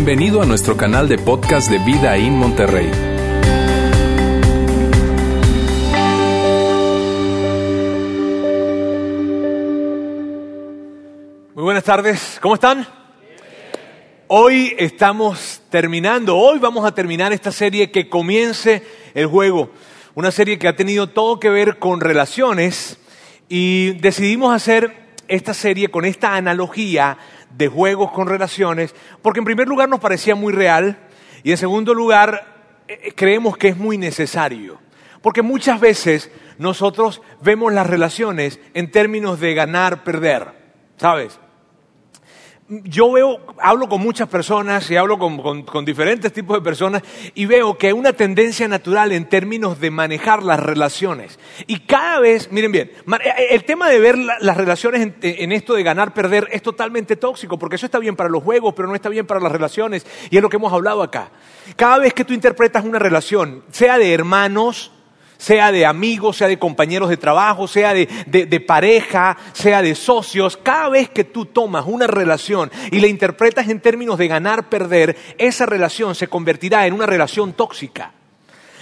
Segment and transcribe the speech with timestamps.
[0.00, 2.88] Bienvenido a nuestro canal de podcast de Vida en Monterrey.
[11.52, 12.86] Muy buenas tardes, ¿cómo están?
[14.28, 18.84] Hoy estamos terminando, hoy vamos a terminar esta serie que comience
[19.14, 19.72] el juego,
[20.14, 22.98] una serie que ha tenido todo que ver con relaciones
[23.48, 27.18] y decidimos hacer esta serie con esta analogía
[27.56, 30.98] de juegos con relaciones, porque en primer lugar nos parecía muy real
[31.42, 34.78] y en segundo lugar eh, creemos que es muy necesario.
[35.22, 40.52] Porque muchas veces nosotros vemos las relaciones en términos de ganar, perder,
[40.96, 41.40] ¿sabes?
[42.68, 47.02] Yo veo, hablo con muchas personas y hablo con, diferentes tipos de personas
[47.34, 51.38] y veo que hay una tendencia natural en términos de manejar las relaciones.
[51.66, 55.52] Y cada vez, miren bien, eh, eh, el tema de ver las relaciones en, en,
[55.52, 58.86] esto de ganar, perder es totalmente tóxico, porque eso está bien para los juegos, pero
[58.86, 61.30] no está bien para las relaciones, y es lo que hemos hablado acá.
[61.74, 64.92] Cada vez que tú interpretas una relación, sea de hermanos,
[65.38, 70.90] sea de amigos, sea de compañeros de trabajo, sea de, pareja, sea de socios, cada
[70.90, 75.64] vez que tú tomas una relación y la interpretas en términos de ganar, perder, esa
[75.64, 78.12] relación se convertirá en una relación tóxica.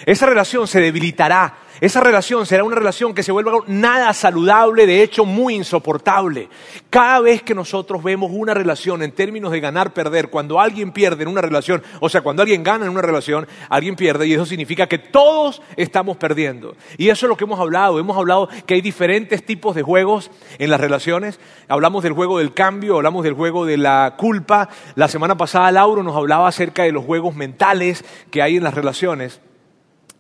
[0.05, 5.03] Esa relación se debilitará, esa relación será una relación que se vuelva nada saludable, de
[5.03, 6.49] hecho muy insoportable.
[6.89, 11.25] Cada vez que nosotros vemos una relación en términos de ganar, perder, cuando alguien pierde
[11.25, 14.47] en una relación, o sea, cuando alguien gana en una relación, alguien pierde y eso
[14.47, 16.77] significa que todos estamos perdiendo.
[16.97, 17.99] Y eso es lo que hemos hablado.
[17.99, 21.39] Hemos hablado que hay diferentes tipos de juegos en las relaciones.
[21.69, 24.71] Hablamos del juego del cambio, hablamos del juego de la culpa.
[24.95, 28.75] La semana pasada Lauro nos hablaba acerca de los juegos mentales que hay en las
[28.75, 29.43] relaciones.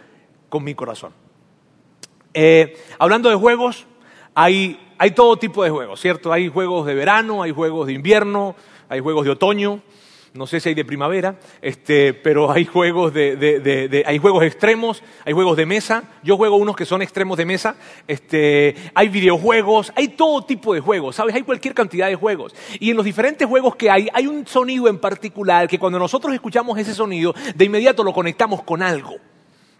[0.48, 1.12] con mi corazón.
[2.34, 3.86] Eh, hablando de juegos,
[4.34, 6.32] hay, hay todo tipo de juegos, ¿cierto?
[6.32, 8.56] Hay juegos de verano, hay juegos de invierno,
[8.88, 9.82] hay juegos de otoño,
[10.36, 15.32] no sé si hay de primavera, este, pero hay juegos, de, hay juegos extremos, hay
[15.32, 17.76] juegos de mesa, yo juego unos que son extremos de mesa,
[18.06, 21.34] este, hay videojuegos, hay todo tipo de juegos, ¿sabes?
[21.34, 22.54] Hay cualquier cantidad de juegos.
[22.78, 26.34] Y en los diferentes juegos que hay, hay un sonido en particular que cuando nosotros
[26.34, 29.16] escuchamos ese sonido, de inmediato lo conectamos con algo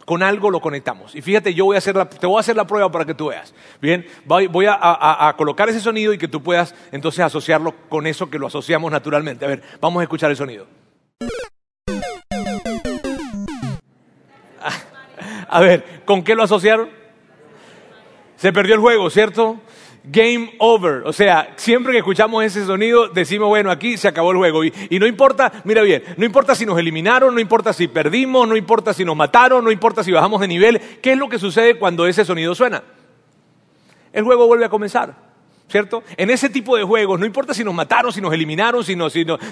[0.07, 1.15] con algo lo conectamos.
[1.15, 3.13] Y fíjate, yo voy a hacer la, te voy a hacer la prueba para que
[3.13, 3.53] tú veas.
[3.83, 8.39] Bien, voy, a, colocar ese sonido y que tú puedas entonces asociarlo con eso que
[8.39, 9.45] lo asociamos naturalmente.
[9.45, 10.67] A ver, vamos a escuchar el sonido.
[15.49, 16.89] A ver, ¿con qué lo asociaron?
[18.37, 19.61] Se perdió el juego, ¿cierto?
[20.07, 21.03] Game over.
[21.05, 24.65] O sea, siempre que escuchamos ese sonido decimos, bueno, aquí se acabó el juego.
[24.65, 28.57] Y, no importa, mira bien, no importa si nos eliminaron, no importa si perdimos, no
[28.57, 30.81] importa si nos mataron, no importa si bajamos de nivel.
[31.03, 32.83] ¿Qué es lo que sucede cuando ese sonido suena?
[34.13, 35.27] El juego vuelve a comenzar.
[35.69, 36.05] ¿Cierto?
[36.17, 38.97] En ese tipo de juegos, no importa si nos mataron, si nos eliminaron, si,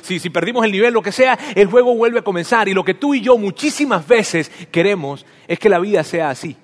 [0.03, 2.69] si, si perdimos el nivel, lo que sea, el juego vuelve a comenzar.
[2.69, 6.57] Y lo que tú y yo muchísimas veces queremos es que la vida sea así.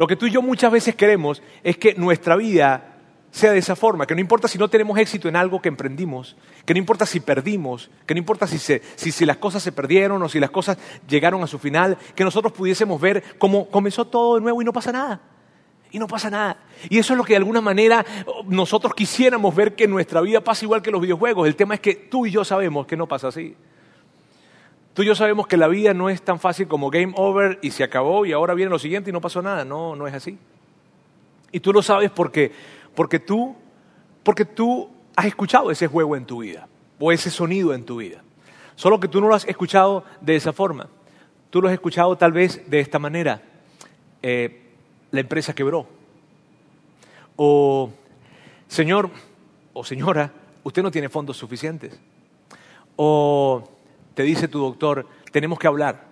[0.00, 2.96] Lo que tú y yo muchas veces queremos es que nuestra vida
[3.30, 6.38] sea de esa forma, que no importa si no tenemos éxito en algo que emprendimos,
[6.64, 10.40] que no importa si perdimos, que no importa si, las cosas se perdieron o si
[10.40, 14.62] las cosas llegaron a su final, que nosotros pudiésemos ver cómo comenzó todo de nuevo
[14.62, 15.20] y no pasa nada.
[15.90, 16.56] Y no pasa nada.
[16.88, 18.02] Y eso es lo que de alguna manera
[18.46, 21.46] nosotros quisiéramos ver que nuestra vida pasa igual que los videojuegos.
[21.46, 23.54] El tema es que tú y yo sabemos que no pasa así.
[24.94, 27.70] Tú y yo sabemos que la vida no es tan fácil como game over y
[27.70, 29.64] se acabó y ahora viene lo siguiente y no pasó nada.
[29.64, 30.38] No, no es así.
[31.52, 32.52] Y tú lo sabes porque,
[32.94, 33.54] porque tú,
[34.22, 38.22] porque tú has escuchado ese juego en tu vida o ese sonido en tu vida.
[38.74, 40.88] Solo que tú no lo has escuchado de esa forma.
[41.50, 43.42] Tú lo has escuchado tal vez de esta manera.
[44.22, 44.62] Eh,
[45.10, 45.86] la empresa quebró.
[47.36, 47.90] O,
[48.68, 49.10] señor
[49.72, 50.32] o señora,
[50.62, 51.98] usted no tiene fondos suficientes.
[52.96, 53.68] O
[54.20, 56.04] te dice tu doctor, tenemos que hablar.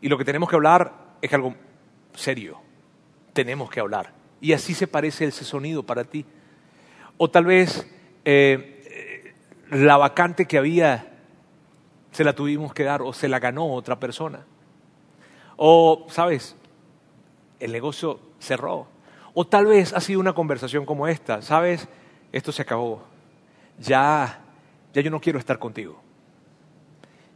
[0.00, 1.54] Y lo que tenemos que hablar es algo
[2.12, 2.58] serio.
[3.32, 4.12] Tenemos que hablar.
[4.40, 6.26] Y así se parece ese sonido para ti.
[7.16, 7.88] O tal vez
[8.24, 9.32] eh,
[9.70, 11.20] la vacante que había
[12.10, 14.44] se la tuvimos que dar o se la ganó otra persona.
[15.56, 16.56] O, ¿sabes?
[17.60, 18.88] El negocio cerró.
[19.34, 21.42] O tal vez ha sido una conversación como esta.
[21.42, 21.86] ¿Sabes?
[22.32, 23.04] Esto se acabó.
[23.78, 24.40] Ya,
[24.92, 26.05] ya yo no quiero estar contigo.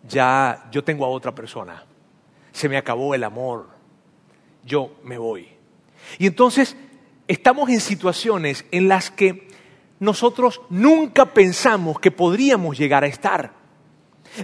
[0.08, 1.84] Ya yo tengo a otra persona.
[2.52, 3.68] Se me acabó el amor.
[4.64, 5.48] Yo me voy.
[6.18, 6.76] Y entonces
[7.28, 9.48] estamos en situaciones en las que
[9.98, 13.52] nosotros nunca pensamos que podríamos llegar a estar.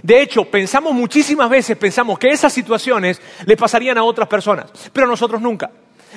[0.03, 5.07] De hecho, pensamos muchísimas veces, pensamos que esas situaciones le pasarían a otras personas, pero
[5.07, 5.71] a nosotros nunca.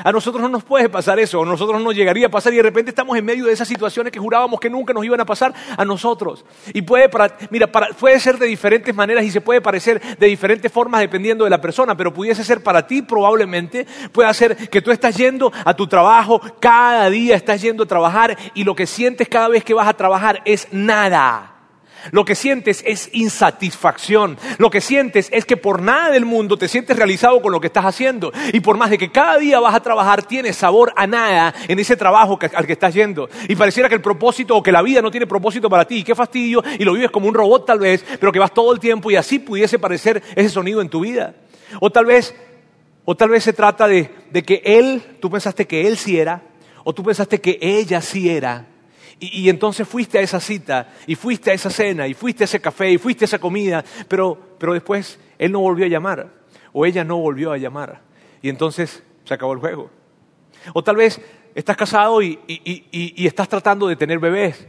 [0.04, 2.56] A nosotros no nos puede pasar eso, a nosotros no nos llegaría a pasar y
[2.56, 5.26] de repente estamos en medio de esas situaciones que jurábamos que nunca nos iban a
[5.26, 6.44] pasar a nosotros.
[6.72, 7.10] Y puede,
[7.50, 11.50] mira, puede ser de diferentes maneras y se puede parecer de diferentes formas dependiendo de
[11.50, 15.74] la persona, pero pudiese ser para ti probablemente, puede ser que tú estás yendo a
[15.74, 19.74] tu trabajo, cada día estás yendo a trabajar y lo que sientes cada vez que
[19.74, 21.49] vas a trabajar es nada.
[22.10, 24.38] Lo que sientes es insatisfacción.
[24.58, 27.68] Lo que sientes es que por nada del mundo te sientes realizado con lo que
[27.68, 28.32] estás haciendo.
[28.52, 31.78] Y por más de que cada día vas a trabajar, tienes sabor a nada en
[31.78, 33.28] ese trabajo al que estás yendo.
[33.48, 35.98] Y pareciera que el propósito o que la vida no tiene propósito para ti.
[35.98, 36.62] Y qué fastidio.
[36.78, 39.16] Y lo vives como un robot tal vez, pero que vas todo el tiempo y
[39.16, 41.34] así pudiese parecer ese sonido en tu vida.
[41.80, 42.34] O tal vez,
[43.04, 46.42] o tal vez se trata de, de que él, tú pensaste que él sí era,
[46.84, 48.69] o tú pensaste que ella sí era
[49.20, 52.60] y, entonces fuiste a esa cita, y fuiste a esa cena, y fuiste a ese
[52.60, 56.32] café, y fuiste a esa comida, pero, pero después él no volvió a llamar,
[56.72, 58.00] o ella no volvió a llamar.
[58.40, 59.90] Y entonces se acabó el juego.
[60.72, 61.20] O tal vez
[61.54, 64.66] estás casado y, y estás tratando de tener bebés.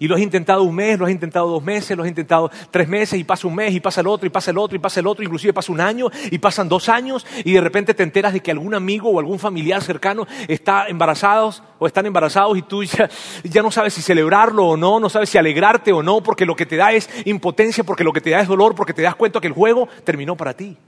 [0.00, 2.88] Y lo has intentado un mes, lo has intentado dos meses, lo has intentado tres
[2.88, 4.98] meses y pasa un mes y pasa el otro y pasa el otro y pasa
[4.98, 8.32] el otro, inclusive pasa un año y pasan dos años y de repente te enteras
[8.32, 12.82] de que algún amigo o algún familiar cercano está embarazado o están embarazados y tú
[12.82, 13.10] ya,
[13.44, 16.56] ya no sabes si celebrarlo o no, no sabes si alegrarte o no, porque lo
[16.56, 19.16] que te da es impotencia, porque lo que te da es dolor, porque te das
[19.16, 20.78] cuenta que el juego terminó para ti.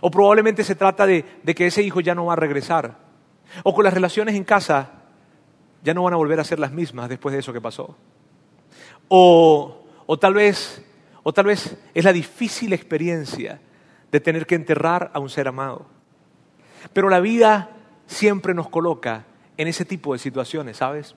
[0.00, 2.98] O probablemente se trata de, de que ese hijo ya no va a regresar.
[3.62, 5.03] O con las relaciones en casa
[5.84, 7.96] ya no van a volver a ser las mismas después de eso que pasó.
[9.08, 10.82] O, o, tal vez,
[11.22, 13.60] o tal vez es la difícil experiencia
[14.10, 15.86] de tener que enterrar a un ser amado.
[16.92, 17.70] Pero la vida
[18.06, 19.26] siempre nos coloca
[19.56, 21.14] en ese tipo de situaciones, ¿sabes?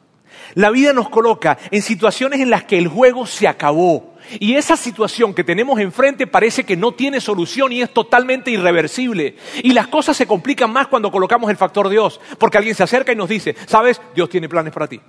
[0.55, 4.15] La vida nos coloca en situaciones en las que el juego se acabó.
[4.39, 9.35] Y esa situación que tenemos enfrente parece que no tiene solución y es totalmente irreversible.
[9.63, 13.11] Y las cosas se complican más cuando colocamos el factor Dios, porque alguien se acerca
[13.11, 14.01] y nos dice, ¿sabes?
[14.15, 14.99] Dios tiene planes para ti.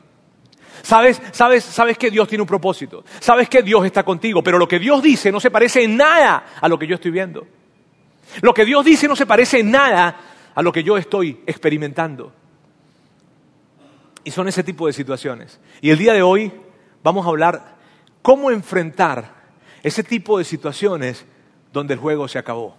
[0.83, 1.21] ¿Sabes?
[1.33, 1.65] ¿Sabes?
[1.65, 3.05] ¿Sabes que Dios tiene un propósito?
[3.19, 4.43] ¿Sabes que Dios está contigo?
[4.43, 7.11] Pero lo que Dios dice no se parece en nada a lo que yo estoy
[7.11, 7.47] viendo.
[8.43, 10.17] Lo que Dios dice no se parece en nada
[10.55, 12.33] a lo que yo estoy experimentando.
[14.25, 15.61] Y son ese tipo de situaciones.
[15.81, 16.53] Y el día de hoy
[17.03, 17.77] vamos a hablar
[18.23, 19.33] cómo enfrentar
[19.83, 21.25] ese tipo de situaciones
[21.73, 22.77] donde el juego se acabó.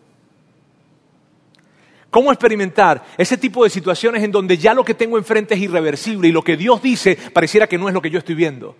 [2.11, 6.27] ¿Cómo experimentar ese tipo de situaciones en donde ya lo que tengo enfrente es irreversible
[6.27, 8.75] y lo que Dios dice pareciera que no es lo que yo estoy viendo?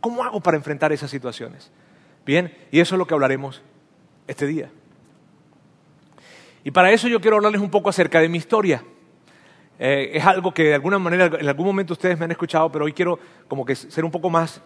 [0.00, 1.70] ¿Cómo hago para enfrentar esas situaciones?
[2.26, 3.62] Bien, y eso es lo que hablaremos
[4.26, 4.70] este día.
[6.62, 8.84] Y para eso yo quiero hablarles un poco acerca de mi historia.
[9.78, 12.84] Eh, es algo que de alguna manera, en algún momento ustedes me han escuchado, pero
[12.84, 14.62] hoy quiero como que ser un poco más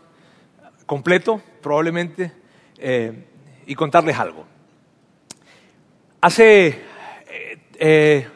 [0.87, 2.33] completo, probablemente,
[2.79, 3.25] eh,
[3.67, 4.45] y contarles algo.
[6.21, 6.81] Hace
[7.79, 8.27] eh,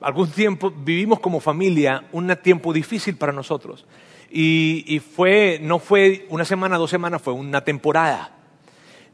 [0.00, 3.86] algún tiempo vivimos como familia un tiempo difícil para nosotros.
[4.30, 8.30] Y, y, fue, no fue una semana, dos semanas, fue una temporada.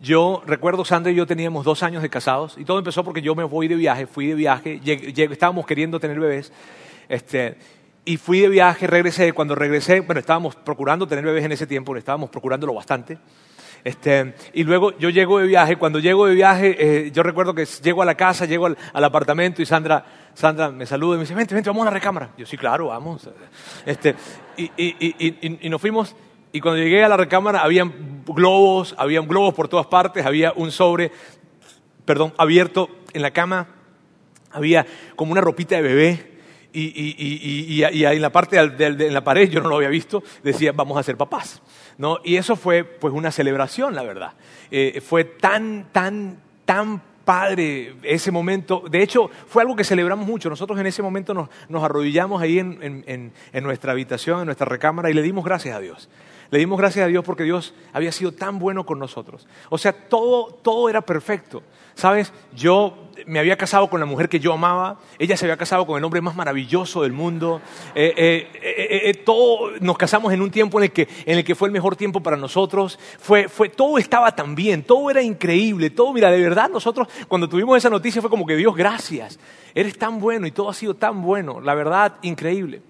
[0.00, 3.34] Yo recuerdo, Sandra y yo teníamos dos años de casados y todo empezó porque yo
[3.34, 4.80] me voy de viaje, fui de viaje,
[5.16, 6.52] estábamos queriendo tener bebés
[7.08, 7.56] este,
[8.04, 9.32] y fui de viaje, regresé.
[9.32, 13.18] Cuando regresé, bueno, estábamos procurando tener bebés en ese tiempo, estábamos procurándolo bastante.
[13.82, 17.66] Este, y luego yo llego de viaje, cuando llego de viaje, eh, yo recuerdo que
[17.82, 21.34] llego a la casa, llego al, apartamento y Sandra, Sandra me saluda y me dice,
[21.34, 22.30] vente, vente, vamos a la recámara.
[22.38, 23.28] Yo, sí, claro, vamos.
[23.84, 24.14] Este,
[24.56, 26.16] y, y, y, nos fuimos
[26.50, 30.70] y cuando llegué a la recámara habían globos, habían globos por todas partes, había un
[30.70, 31.12] sobre,
[32.06, 33.68] perdón, abierto en la cama,
[34.50, 36.33] había como una ropita de bebé
[36.74, 39.88] y, y, y, y, en la parte de, en la pared, yo no lo había
[39.88, 41.62] visto, decía, vamos a ser papás.
[41.96, 42.18] ¿no?
[42.24, 44.32] Y eso fue pues una celebración, la verdad.
[44.70, 48.82] Eh, fue tan, tan, tan padre ese momento.
[48.90, 50.50] De hecho, fue algo que celebramos mucho.
[50.50, 54.46] Nosotros en ese momento nos, nos arrodillamos ahí en, en- en- en nuestra habitación, en
[54.46, 56.08] nuestra recámara, y le dimos gracias a Dios.
[56.50, 59.46] Le dimos gracias a Dios porque Dios había sido tan bueno con nosotros.
[59.70, 61.62] O sea, todo, todo era perfecto.
[61.94, 62.32] ¿Sabes?
[62.54, 65.98] Yo me había casado con la mujer que yo amaba, ella se había casado con
[65.98, 67.60] el hombre más maravilloso del mundo.
[67.94, 71.54] Eh, eh, eh, todo, nos casamos en un tiempo en el, que, en el que
[71.54, 72.98] fue el mejor tiempo para nosotros.
[73.18, 75.90] Fue, fue, todo estaba tan bien, todo era increíble.
[75.90, 79.38] Todo, mira, de verdad nosotros cuando tuvimos esa noticia fue como que Dios, gracias.
[79.74, 81.60] Eres tan bueno y todo ha sido tan bueno.
[81.60, 82.82] La verdad, increíble.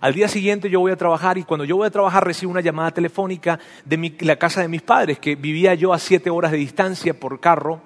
[0.00, 2.60] Al día siguiente yo voy a trabajar y cuando yo voy a trabajar recibo una
[2.60, 6.58] llamada telefónica de la casa de mis padres, que vivía yo a siete horas de
[6.58, 7.80] distancia por carro,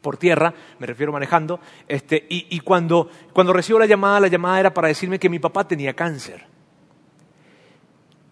[0.00, 4.60] por tierra, me refiero manejando, este, y, y cuando, cuando recibo la llamada, la llamada
[4.60, 6.46] era para decirme que mi papá tenía cáncer.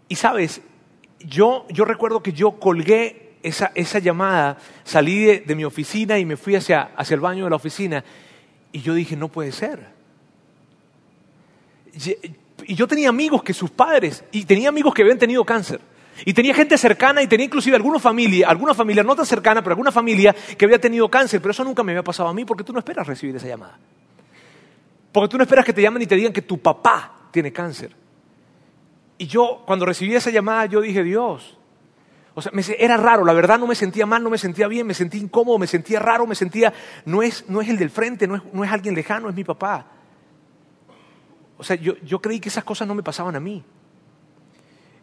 [0.09, 0.63] Y sabes,
[1.21, 6.37] yo, yo recuerdo que yo colgué esa, esa llamada, salí de, mi oficina y me
[6.37, 8.05] fui hacia, hacia el baño de la oficina
[8.73, 9.87] y yo dije, no puede ser.
[12.65, 15.81] Y yo tenía amigos que sus padres, y tenía amigos que habían tenido cáncer.
[16.25, 19.73] Y tenía gente cercana y tenía inclusive alguna familia, alguna familia no tan cercana, pero
[19.73, 21.41] alguna familia que había tenido cáncer.
[21.41, 23.79] Pero eso nunca me había pasado a mí porque tú no esperas recibir esa llamada.
[25.13, 27.95] Porque tú no esperas que te llamen y te digan que tu papá tiene cáncer.
[29.17, 31.57] Y yo, cuando recibí esa llamada, yo dije, Dios.
[32.35, 34.95] O sea, era raro, la verdad no me sentía mal, no me sentía bien, me
[34.95, 36.73] sentía incómodo, me sentía raro, me sentía,
[37.05, 39.43] no es, no es el del frente, no es, no es alguien lejano, es mi
[39.43, 39.87] papá.
[41.57, 43.65] O sea, yo, yo creí que esas cosas no me pasaban a mí.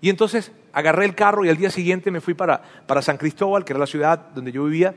[0.02, 3.64] Y entonces agarré el carro y al día siguiente me fui para, para San Cristóbal,
[3.64, 4.94] que era la ciudad donde yo vivía,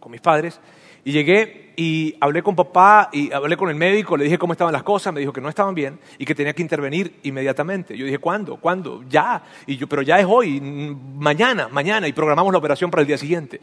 [0.00, 0.60] con mis padres.
[1.04, 4.72] Y llegué y hablé con papá y hablé con el médico, le dije cómo estaban
[4.72, 7.96] las cosas, me dijo que no estaban bien y que tenía que intervenir inmediatamente.
[7.96, 8.56] Yo dije, ¿cuándo?
[8.56, 9.04] ¿Cuándo?
[9.08, 9.42] Ya.
[9.66, 13.18] Y yo, pero ya es hoy, mañana, mañana, y programamos la operación para el día
[13.18, 13.60] siguiente.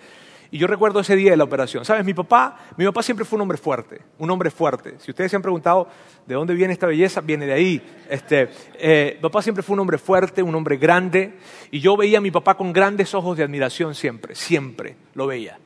[0.53, 1.83] Y yo recuerdo ese día de la operación.
[1.83, 2.05] ¿Sabes?
[2.05, 4.99] Mi papá, mi papá siempre fue un hombre fuerte, un hombre fuerte.
[4.99, 5.87] Si ustedes se han preguntado
[6.27, 7.81] de dónde viene esta belleza, viene de ahí.
[8.07, 11.39] Este, eh, papá siempre fue un hombre fuerte, un hombre grande,
[11.71, 15.57] y yo veía a mi papá con grandes ojos de admiración siempre, siempre lo veía.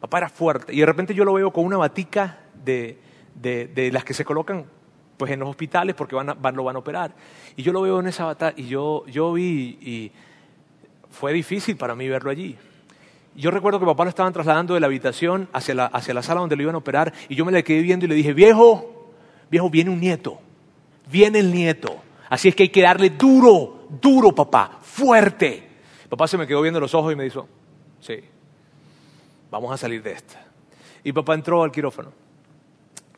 [0.00, 0.72] Papá era fuerte.
[0.74, 2.98] Y de repente yo lo veo con una batica de,
[3.34, 4.64] de- de las que se colocan
[5.18, 7.14] pues, en los hospitales porque van a- van- lo van a operar.
[7.56, 10.12] Y yo lo veo en esa batica y yo, yo vi y
[11.10, 12.56] fue difícil para mí verlo allí.
[13.36, 16.40] Yo recuerdo que papá lo estaban trasladando de la habitación hacia la, hacia la sala
[16.40, 19.12] donde lo iban a operar y yo me le quedé viendo y le dije, viejo,
[19.50, 20.38] viejo, viene un nieto,
[21.10, 21.96] viene el nieto.
[22.28, 25.68] Así es que hay que darle duro, duro, papá, fuerte.
[26.08, 27.48] Papá se me quedó viendo los ojos y me dijo,
[28.00, 28.20] sí,
[29.50, 30.40] vamos a salir de esta.
[31.02, 32.12] Y papá entró al quirófano.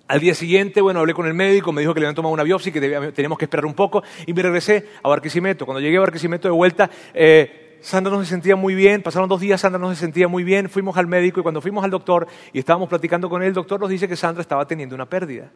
[0.08, 2.44] Al día siguiente, bueno, hablé con el médico, me dijo que le habían tomado una
[2.44, 2.80] biopsia y que
[3.12, 5.66] teníamos que esperar un poco, y me regresé a Barquisimeto.
[5.66, 9.40] Cuando llegué a Barquisimeto de vuelta, eh, Sandra no se sentía muy bien, pasaron dos
[9.40, 12.26] días, Sandra no se sentía muy bien, fuimos al médico y cuando fuimos al doctor
[12.52, 15.50] y estábamos platicando con él, el doctor nos dice que Sandra estaba teniendo una pérdida.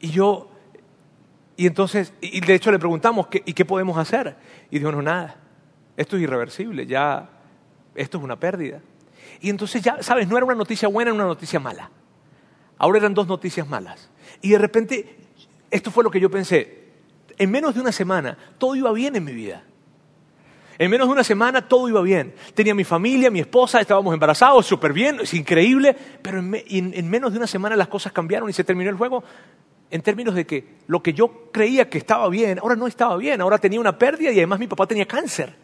[0.00, 0.50] Y yo,
[1.56, 4.36] y entonces, y de hecho le preguntamos, ¿qué, ¿y qué podemos hacer?
[4.70, 5.36] Y dijo, no, nada,
[5.96, 7.28] esto es irreversible, ya,
[7.94, 8.80] esto es una pérdida.
[9.40, 10.28] Y entonces ya, ¿sabes?
[10.28, 11.90] No era una noticia buena, era una noticia mala.
[12.78, 14.10] Ahora eran dos noticias malas.
[14.40, 15.16] Y de repente,
[15.70, 16.82] esto fue lo que yo pensé.
[17.38, 19.64] En menos de una semana, todo iba bien en mi vida.
[20.82, 22.34] En menos de una semana todo iba bien.
[22.54, 26.92] Tenía mi familia, mi esposa, estábamos embarazados, súper bien, es increíble, pero en, me- en-
[26.92, 29.22] en menos de una semana las cosas cambiaron y se terminó el juego
[29.92, 33.40] en términos de que lo que yo creía que estaba bien, ahora no estaba bien,
[33.40, 35.54] ahora tenía una pérdida y además mi papá tenía cáncer.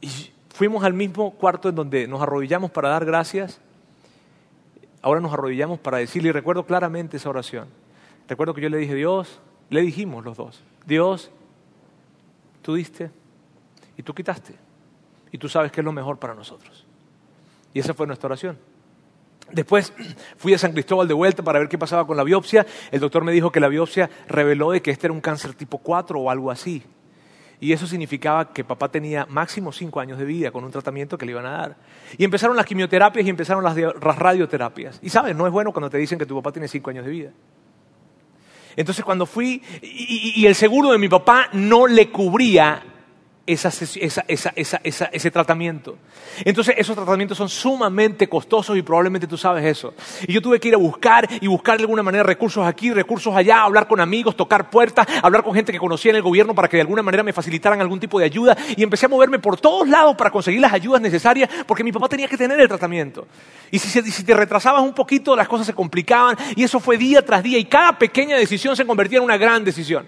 [0.00, 3.60] Y fuimos al mismo cuarto en donde nos arrodillamos para dar gracias.
[5.02, 7.66] Ahora nos arrodillamos para decirle, y recuerdo claramente esa oración.
[8.28, 9.40] Recuerdo que yo le dije, Dios,
[9.70, 11.32] le dijimos los dos, Dios,
[12.64, 12.76] tú
[13.96, 14.54] y tú quitaste.
[15.30, 16.86] Y tú sabes que es lo mejor para nosotros.
[17.72, 18.58] Y esa fue nuestra oración.
[19.52, 19.92] Después
[20.36, 22.66] fui a San Cristóbal de vuelta para ver qué pasaba con la biopsia.
[22.90, 25.78] El doctor me dijo que la biopsia reveló de que este era un cáncer tipo
[25.78, 26.82] 4 o algo así.
[27.60, 31.26] Y eso significaba que papá tenía máximo cinco años de vida con un tratamiento que
[31.26, 31.76] le iban a dar.
[32.18, 34.98] Y empezaron las quimioterapias y empezaron las, radioterapias.
[35.02, 37.10] Y sabes, no es bueno cuando te dicen que tu papá tiene cinco años de
[37.10, 37.30] vida.
[38.76, 42.82] Entonces cuando fui, y, y- el seguro de mi papá no le cubría
[43.46, 45.96] esa, esa, esa, ese tratamiento.
[46.44, 49.94] Entonces esos tratamientos son sumamente costosos y probablemente tú sabes eso.
[50.26, 53.34] Y yo tuve que ir a buscar y buscar de alguna manera recursos aquí, recursos
[53.34, 56.68] allá, hablar con amigos, tocar puertas, hablar con gente que conocía en el gobierno para
[56.68, 58.56] que de alguna manera me facilitaran algún tipo de ayuda.
[58.76, 62.08] Y empecé a moverme por todos lados para conseguir las ayudas necesarias porque mi papá
[62.08, 63.26] tenía que tener el tratamiento.
[63.70, 67.24] Y si, si te retrasabas un poquito, las cosas se complicaban y eso fue día
[67.24, 70.06] tras día y cada pequeña decisión se convertía en una gran decisión.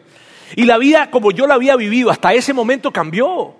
[0.54, 3.54] Y la vida como yo la había vivido hasta ese momento cambió.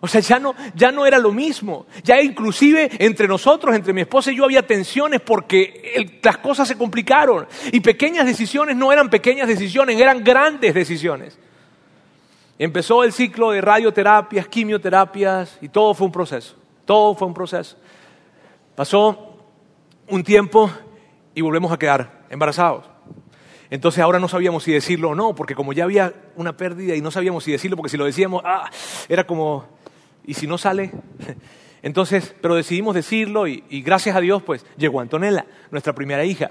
[0.00, 1.86] O sea, ya no, ya no era lo mismo.
[2.02, 6.76] Ya inclusive entre nosotros, entre mi esposa y yo, había tensiones porque las cosas se
[6.76, 7.46] complicaron.
[7.72, 11.38] Y pequeñas decisiones no eran pequeñas decisiones, eran grandes decisiones.
[12.58, 16.54] Empezó el ciclo de radioterapias, quimioterapias y todo fue un proceso.
[16.84, 17.76] Todo fue un proceso.
[18.76, 19.38] Pasó
[20.08, 20.70] un tiempo
[21.34, 22.93] y volvemos a quedar embarazados.
[23.70, 27.00] Entonces ahora no sabíamos si decirlo o no, porque como ya había una pérdida y
[27.00, 28.70] no sabíamos si decirlo, porque si lo decíamos, ah,
[29.08, 29.66] era como,
[30.24, 30.92] ¿y si no sale?
[31.82, 36.50] Entonces, pero decidimos decirlo y, y gracias a Dios, pues llegó Antonella, nuestra primera hija.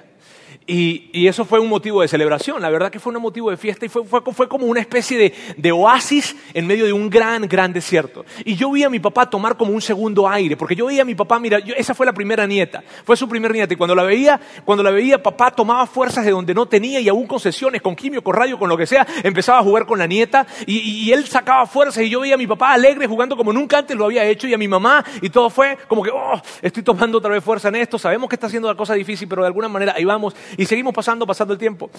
[0.65, 3.85] Y, eso fue un motivo de celebración, la verdad que fue un motivo de fiesta
[3.85, 4.03] y fue,
[4.47, 8.25] como una especie de, oasis en medio de un gran, gran desierto.
[8.45, 11.05] Y yo vi a mi papá tomar como un segundo aire, porque yo veía a
[11.05, 14.03] mi papá, mira, esa fue la primera nieta, fue su primera nieta, y cuando la
[14.03, 17.95] veía, cuando la veía, papá tomaba fuerzas de donde no tenía y aún concesiones, con
[17.95, 21.27] quimio, con radio, con lo que sea, empezaba a jugar con la nieta y, él
[21.27, 24.23] sacaba fuerzas y yo veía a mi papá alegre jugando como nunca antes lo había
[24.25, 27.43] hecho y a mi mamá y todo fue como que, oh, estoy tomando otra vez
[27.43, 30.05] fuerza en esto, sabemos que está haciendo la cosa difícil, pero de alguna manera ahí
[30.05, 31.89] vamos y seguimos pasando, pasando el tiempo.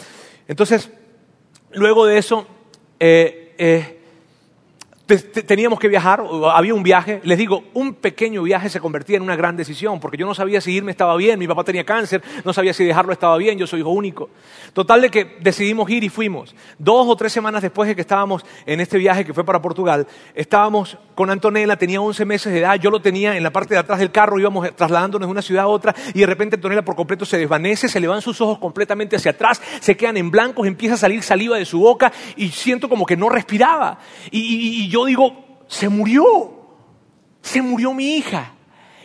[0.46, 0.90] Entonces,
[1.72, 2.46] luego de eso,
[3.00, 3.93] eh, eh,
[5.06, 9.36] teníamos que viajar, había un viaje, les digo, un pequeño viaje se convertía en una
[9.36, 12.54] gran decisión, porque yo no sabía si irme estaba bien, mi papá tenía cáncer, no
[12.54, 14.30] sabía si dejarlo estaba bien, yo soy hijo único.
[14.72, 16.54] Total de que decidimos ir y fuimos.
[16.78, 20.06] Dos o tres semanas después de que estábamos en este viaje que fue para Portugal,
[20.34, 23.80] estábamos con Antonella, tenía 11 meses de edad, yo lo tenía en la parte de
[23.80, 26.96] atrás del carro, íbamos trasladándonos de una ciudad a otra, y de repente Antonella por
[26.96, 30.66] completo se desvanece, se le van sus ojos completamente hacia atrás, se quedan en blancos,
[30.66, 33.98] empieza a salir saliva de su boca, y siento como que no respiraba.
[34.30, 36.24] y yo digo, se murió,
[37.42, 38.52] se murió mi hija.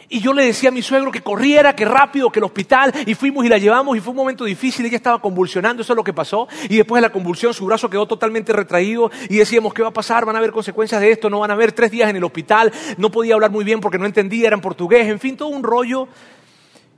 [0.08, 3.16] Y yo le decía a mi suegro que corriera, que rápido, que el hospital, y
[3.16, 6.04] fuimos y la llevamos, y fue un momento difícil, ella estaba convulsionando, eso es lo
[6.04, 9.82] que pasó, y después de la convulsión su brazo quedó totalmente retraído, y decíamos, ¿qué
[9.82, 10.26] va a pasar?
[10.26, 11.28] ¿Van a haber consecuencias de esto?
[11.28, 12.72] ¿No van a haber tres días en el hospital?
[12.98, 15.64] No podía hablar muy bien porque no entendía, era en portugués, en fin, todo un
[15.64, 16.08] rollo.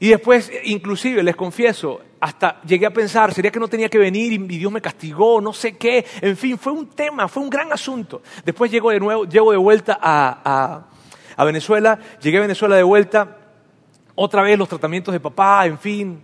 [0.02, 4.34] Y después, inclusive, les confieso, hasta llegué a pensar, ¿sería que no tenía que venir
[4.34, 5.40] y Dios me castigó?
[5.40, 6.04] No sé qué.
[6.22, 8.24] En fin, fue un tema, fue un gran asunto.
[8.44, 10.88] Después llego de nuevo, llego de vuelta a,
[11.38, 13.38] a Venezuela, llegué a Venezuela de vuelta,
[14.16, 16.20] otra vez los tratamientos de papá, en fin,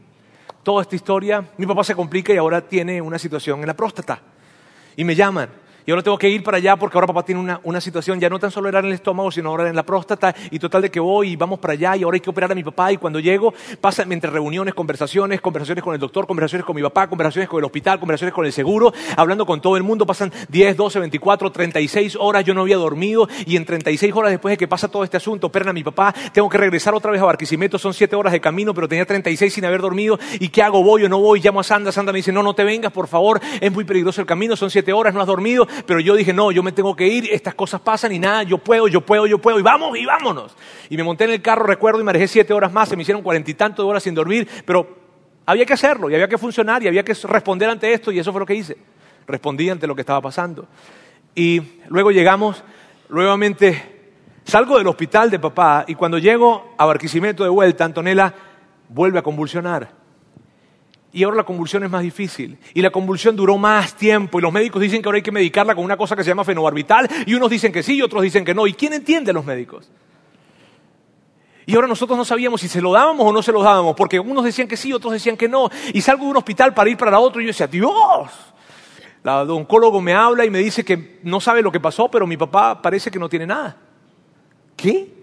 [0.63, 1.47] toda esta historia.
[1.57, 4.19] Mi papá se complica y ahora tiene una situación en la próstata.
[4.95, 5.49] Y me llaman
[5.87, 8.29] y ahora tengo que ir para allá porque ahora papá tiene una, una, situación, ya
[8.29, 10.91] no tan solo era en el estómago, sino ahora en la próstata, y total de
[10.91, 12.97] que voy y vamos para allá, y ahora hay que operar a mi papá, y
[12.97, 17.47] cuando llego, pasan entre reuniones, conversaciones, conversaciones con el doctor, conversaciones con mi papá, conversaciones
[17.47, 20.99] con el hospital, conversaciones con el seguro, hablando con todo el mundo, pasan 10, 12,
[20.99, 24.89] 24, 36 horas, yo no había dormido, y en 36 horas después de que pasa
[24.89, 27.93] todo este asunto, operan a mi papá, tengo que regresar otra vez a Barquisimeto, son
[27.93, 30.83] 7 horas de camino, pero tenía 36 sin haber dormido, ¿y qué hago?
[30.83, 31.39] ¿Voy o no voy?
[31.39, 34.19] Llamo a Sandra, Sandra me dice, no, no te vengas, por favor, es muy peligroso
[34.19, 36.95] el camino, son 7 horas, no has dormido, pero yo dije, no, yo me tengo
[36.95, 39.97] que ir, estas cosas pasan y nada, yo puedo, yo puedo, yo puedo, y vamos,
[39.97, 40.55] y vámonos.
[40.89, 43.01] Y me monté en el carro, recuerdo, y me dejé siete horas más, se me
[43.01, 44.97] hicieron cuarenta y tantos horas sin dormir, pero
[45.45, 48.31] había que hacerlo, y había que funcionar, y había que responder ante esto, y eso
[48.31, 48.77] fue lo que hice.
[49.27, 50.67] Respondí ante lo que estaba pasando.
[51.35, 52.63] Y luego llegamos,
[53.09, 54.11] nuevamente,
[54.43, 58.33] salgo del hospital de papá, y cuando llego a Barquisimeto de vuelta, Antonella
[58.89, 60.06] vuelve a convulsionar
[61.17, 62.59] y ahora la convulsión es más difícil.
[62.75, 64.37] Y la convulsión duró más tiempo.
[64.37, 66.43] Y los médicos dicen que ahora hay que medicarla con una cosa que se llama
[66.43, 67.09] fenobarbital.
[67.25, 68.67] Y unos dicen que sí y otros dicen que no.
[68.67, 69.89] ¿Y quién entiende a los médicos?
[71.65, 73.95] Y ahora nosotros no sabíamos si se lo dábamos o no se lo dábamos.
[73.95, 75.71] Porque unos decían que sí, otros decían que no.
[75.91, 78.29] Y salgo de un hospital para ir para otro y yo decía, Dios.
[79.23, 82.37] La oncólogo me habla y me dice que no sabe lo que pasó, pero mi
[82.37, 83.75] papá parece que no tiene nada.
[84.75, 85.15] ¿Qué?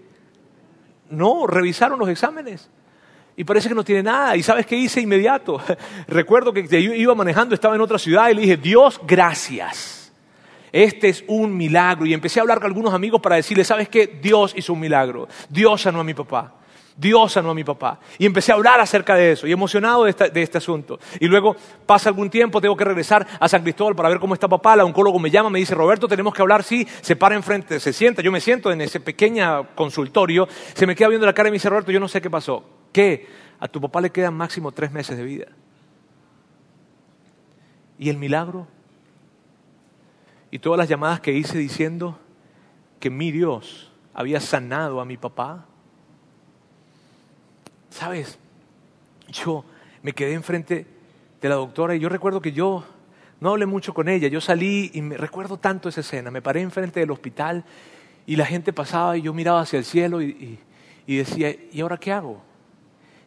[1.09, 2.69] No, revisaron los exámenes
[3.37, 4.35] y parece que no tiene nada.
[4.35, 5.61] ¿Y sabes qué hice inmediato?
[6.07, 10.11] Recuerdo que iba manejando, estaba en otra ciudad y le dije, Dios, gracias.
[10.71, 12.05] Este es un milagro.
[12.05, 14.07] Y empecé a hablar con algunos amigos para decirle, ¿sabes qué?
[14.21, 15.27] Dios hizo un milagro.
[15.49, 16.53] Dios sanó a mi papá.
[16.97, 17.99] Dios sanó a mi papá.
[18.17, 20.99] Y empecé a hablar acerca de eso y emocionado de, este asunto.
[21.19, 21.55] Y luego
[21.85, 24.75] pasa algún tiempo, tengo que regresar a San Cristóbal para ver cómo está papá.
[24.75, 26.63] La oncólogo me llama, me dice, Roberto, tenemos que hablar.
[26.63, 28.21] Sí, se para enfrente, se sienta.
[28.21, 30.47] Yo me siento en ese pequeño consultorio.
[30.73, 32.63] Se me queda viendo la cara y me dice, Roberto, yo no sé qué pasó.
[32.93, 33.27] ¿Qué?
[33.59, 35.47] A tu papá le quedan máximo tres meses de vida.
[37.99, 38.67] ¿Y el milagro?
[40.51, 42.17] Y todas las llamadas que hice diciendo
[42.99, 45.65] que mi Dios había sanado a mi papá.
[47.95, 48.37] ¿Sabes?
[49.29, 49.63] Yo
[50.03, 50.85] me quedé enfrente
[51.39, 52.83] de la doctora y yo recuerdo que yo
[53.39, 54.27] no hablé mucho con ella.
[54.27, 56.29] Yo salí y me recuerdo tanto esa escena.
[56.29, 57.63] Me paré enfrente del hospital
[58.25, 60.59] y la gente pasaba y yo miraba hacia el cielo y,
[61.07, 62.41] y decía, ¿y ahora qué hago?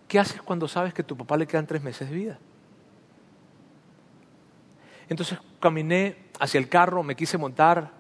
[0.07, 2.39] ¿Qué haces cuando sabes que a tu papá le quedan tres meses de vida?
[5.09, 7.91] Entonces caminé hacia el carro, me quise montar.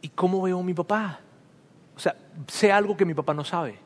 [0.00, 1.18] ¿Y cómo veo a mi papá?
[1.96, 2.14] O sea,
[2.46, 3.80] sé algo que mi papá no sabe.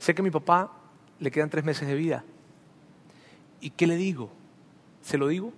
[0.00, 0.72] Sé que a mi papá
[1.20, 2.24] le quedan tres meses de vida.
[3.60, 4.30] ¿Y qué le digo?
[5.02, 5.52] ¿Se lo digo?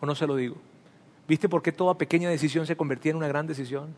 [0.00, 0.56] ¿O no se lo digo?
[1.28, 3.94] ¿Viste por qué toda pequeña decisión se convertía en una gran decisión?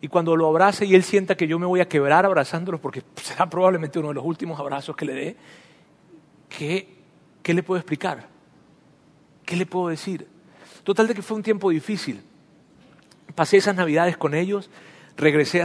[0.00, 3.02] Y cuando lo abrace y él sienta que yo me voy a quebrar abrazándolo, porque
[3.16, 5.36] será probablemente uno de los últimos abrazos que le dé,
[6.48, 6.88] ¿qué,
[7.42, 8.28] qué le puedo explicar?
[9.44, 10.28] ¿Qué le puedo decir?
[10.84, 12.22] Total de que fue un tiempo difícil.
[13.34, 14.70] Pasé esas navidades con ellos,
[15.16, 15.62] regresé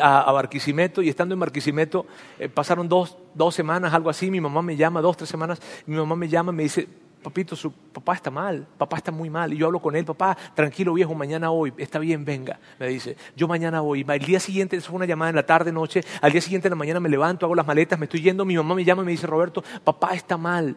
[0.00, 2.06] a, Barquisimeto y estando en Barquisimeto
[2.38, 5.96] eh, pasaron dos, dos semanas, algo así, mi mamá me llama, dos, tres semanas, mi
[5.96, 6.88] mamá me llama y me dice,
[7.22, 9.52] papito, su papá está mal, papá está muy mal.
[9.52, 13.16] Y yo hablo con él, papá, tranquilo viejo, mañana hoy, está bien, venga, me dice,
[13.36, 14.04] yo mañana voy.
[14.06, 16.72] El día siguiente, eso fue una llamada en la tarde, noche, al día siguiente en
[16.72, 19.06] la mañana me levanto, hago las maletas, me estoy yendo, mi mamá me llama y
[19.06, 20.76] me dice, Roberto, papá está mal.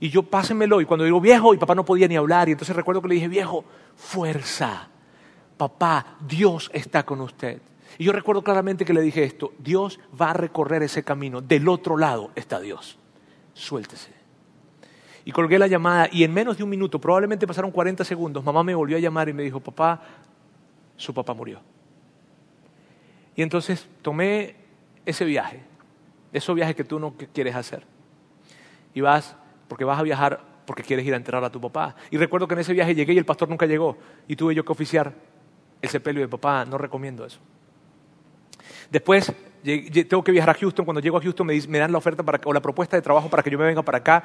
[0.00, 2.76] Y yo pásenmelo, y cuando digo viejo, y papá no podía ni hablar, y entonces
[2.76, 3.64] recuerdo que le dije, viejo,
[3.96, 4.88] fuerza,
[5.58, 7.60] papá, Dios está con usted.
[7.98, 11.68] Y yo recuerdo claramente que le dije esto, Dios va a recorrer ese camino, del
[11.68, 12.98] otro lado está Dios,
[13.52, 14.12] suéltese.
[15.24, 18.62] Y colgué la llamada y en menos de un minuto, probablemente pasaron 40 segundos, mamá
[18.62, 20.00] me volvió a llamar y me dijo, papá,
[20.96, 21.60] su papá murió.
[23.36, 24.56] Y entonces tomé
[25.04, 25.60] ese viaje,
[26.32, 27.84] ese viaje que tú no quieres hacer.
[28.94, 29.36] Y vas,
[29.68, 31.96] porque vas a viajar porque quieres ir a enterrar a tu papá.
[32.10, 33.96] Y recuerdo que en ese viaje llegué y el pastor nunca llegó.
[34.26, 35.14] Y tuve yo que oficiar
[35.80, 36.64] el sepelio de papá.
[36.64, 37.38] No recomiendo eso.
[38.90, 39.32] Después
[40.08, 40.84] tengo que viajar a Houston.
[40.84, 43.50] Cuando llego a Houston me, dan la oferta o la propuesta de trabajo para que
[43.50, 44.24] yo me venga para acá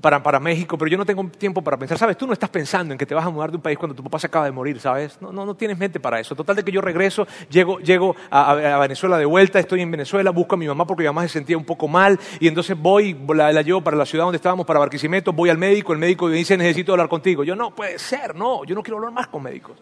[0.00, 1.98] para, para, México, pero yo no tengo tiempo para pensar.
[1.98, 2.16] ¿Sabes?
[2.16, 4.02] Tú no estás pensando en que te vas a mudar de un país cuando tu
[4.02, 5.20] papá se acaba de morir, ¿sabes?
[5.20, 6.34] No, no, tienes mente para eso.
[6.34, 10.30] Total de que yo regreso, llego, llego a, a, Venezuela de vuelta, estoy en Venezuela,
[10.30, 13.16] busco a mi mamá porque mi mamá se sentía un poco mal y entonces voy,
[13.34, 16.26] la, la llevo para la ciudad donde estábamos, para Barquisimeto, voy al médico, el médico
[16.26, 17.44] me dice necesito hablar contigo.
[17.44, 19.76] Yo no, puede ser, no, yo no quiero hablar más con médicos.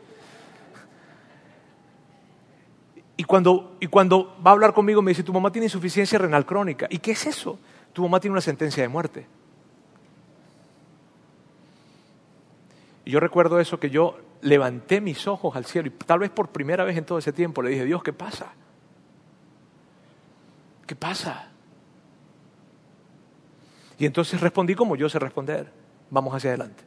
[3.17, 6.45] Y cuando, y cuando va a hablar conmigo me dice, tu mamá tiene insuficiencia renal
[6.45, 6.87] crónica.
[6.91, 7.59] ¿Y qué es eso?
[7.93, 9.27] Tu mamá tiene una sentencia de muerte.
[13.05, 16.49] Y yo recuerdo eso que yo levanté mis ojos al cielo y tal vez por
[16.49, 18.53] primera vez en todo ese tiempo le dije, Dios, ¿qué pasa?
[20.87, 21.49] ¿Qué pasa?
[23.99, 25.73] Y entonces respondí como yo sé responder.
[26.11, 26.85] Vamos hacia adelante.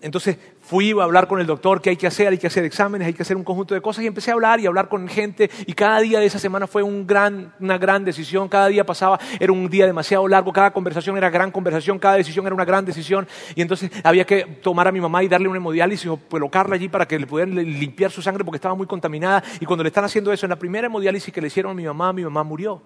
[0.00, 3.06] Entonces fui a hablar con el doctor qué hay que hacer, hay que hacer exámenes,
[3.08, 5.50] hay que hacer un conjunto de cosas y empecé a hablar y hablar con gente
[5.66, 9.68] y cada día de esa semana fue una gran decisión, cada día pasaba, era un
[9.68, 13.62] día demasiado largo, cada conversación era gran conversación, cada decisión era una gran decisión y
[13.62, 17.08] entonces había que tomar a mi mamá y darle una hemodiálisis o colocarla allí para
[17.08, 20.32] que le pudieran limpiar su sangre porque estaba muy contaminada y cuando le están haciendo
[20.32, 22.80] eso, en la primera hemodiálisis que le hicieron a mi mamá, mi mamá murió.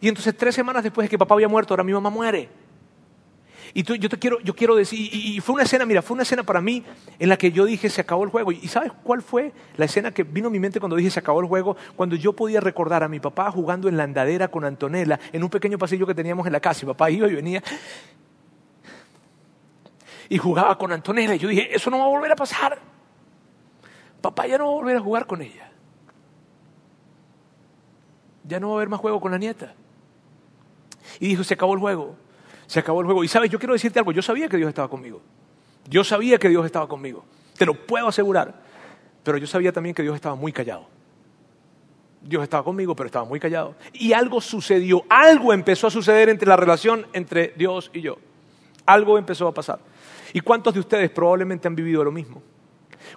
[0.00, 2.67] Y entonces tres semanas después de que papá había muerto, ahora mi mamá muere.
[3.78, 6.42] Y yo te quiero, yo quiero decir, y, fue una escena, mira, fue una escena
[6.42, 6.82] para mí
[7.16, 8.50] en la que yo dije, se acabó el juego.
[8.50, 11.38] ¿Y sabes cuál fue la escena que vino a mi mente cuando dije, se acabó
[11.38, 11.76] el juego?
[11.94, 15.48] Cuando yo podía recordar a mi papá jugando en la andadera con Antonella en un
[15.48, 16.80] pequeño pasillo que teníamos en la casa.
[16.82, 17.62] Y papá iba y venía
[20.28, 21.36] y jugaba con Antonella.
[21.36, 22.80] Y yo dije, eso no va a volver a pasar.
[24.20, 25.70] Papá ya no va a volver a jugar con ella.
[28.42, 29.72] Ya no va a haber más juego con la nieta.
[31.20, 32.16] Y dijo, se acabó el juego
[32.68, 33.24] se acabó el juego.
[33.24, 35.20] Y sabes, yo quiero decirte algo, yo sabía que Dios estaba conmigo.
[35.88, 37.24] Yo sabía que Dios estaba conmigo.
[37.56, 38.54] Te lo puedo asegurar.
[39.24, 40.86] Pero yo sabía también que Dios estaba muy callado.
[42.20, 43.74] Dios estaba conmigo, pero estaba muy callado.
[43.94, 48.18] Y algo sucedió, algo empezó a suceder entre la relación entre Dios y yo.
[48.84, 49.78] Algo empezó a pasar.
[50.34, 52.42] ¿Y cuántos de ustedes probablemente han vivido lo mismo?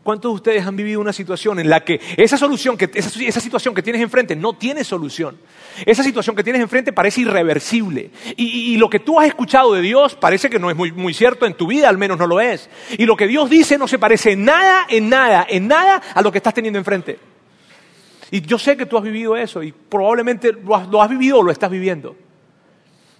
[0.04, 3.76] ¿Cuántos de ustedes han vivido una situación en la que esa solución, que, esa, situación
[3.76, 5.38] que tienes enfrente no tiene solución?
[5.86, 8.10] Esa situación que tienes enfrente parece irreversible.
[8.36, 11.46] Y, lo que tú has escuchado de Dios parece que no es muy, muy, cierto
[11.46, 12.68] en tu vida, al menos no lo es.
[12.98, 16.22] Y lo que Dios dice no se parece en nada, en nada, en nada a
[16.24, 17.20] lo que estás teniendo enfrente.
[18.32, 21.52] Y yo sé que tú has vivido eso y probablemente lo has vivido o lo
[21.52, 22.16] estás viviendo.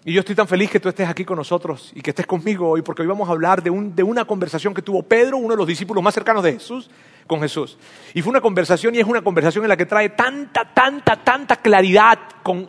[0.04, 2.68] Y yo estoy tan feliz que tú estés aquí con nosotros y que estés conmigo
[2.68, 5.68] hoy, porque hoy vamos a hablar de, una conversación que tuvo Pedro, uno de los
[5.68, 6.90] discípulos más cercanos de Jesús,
[7.28, 7.78] con Jesús.
[8.16, 11.56] Y fue una conversación y es una conversación en la que trae tanta, tanta, tanta
[11.58, 12.18] claridad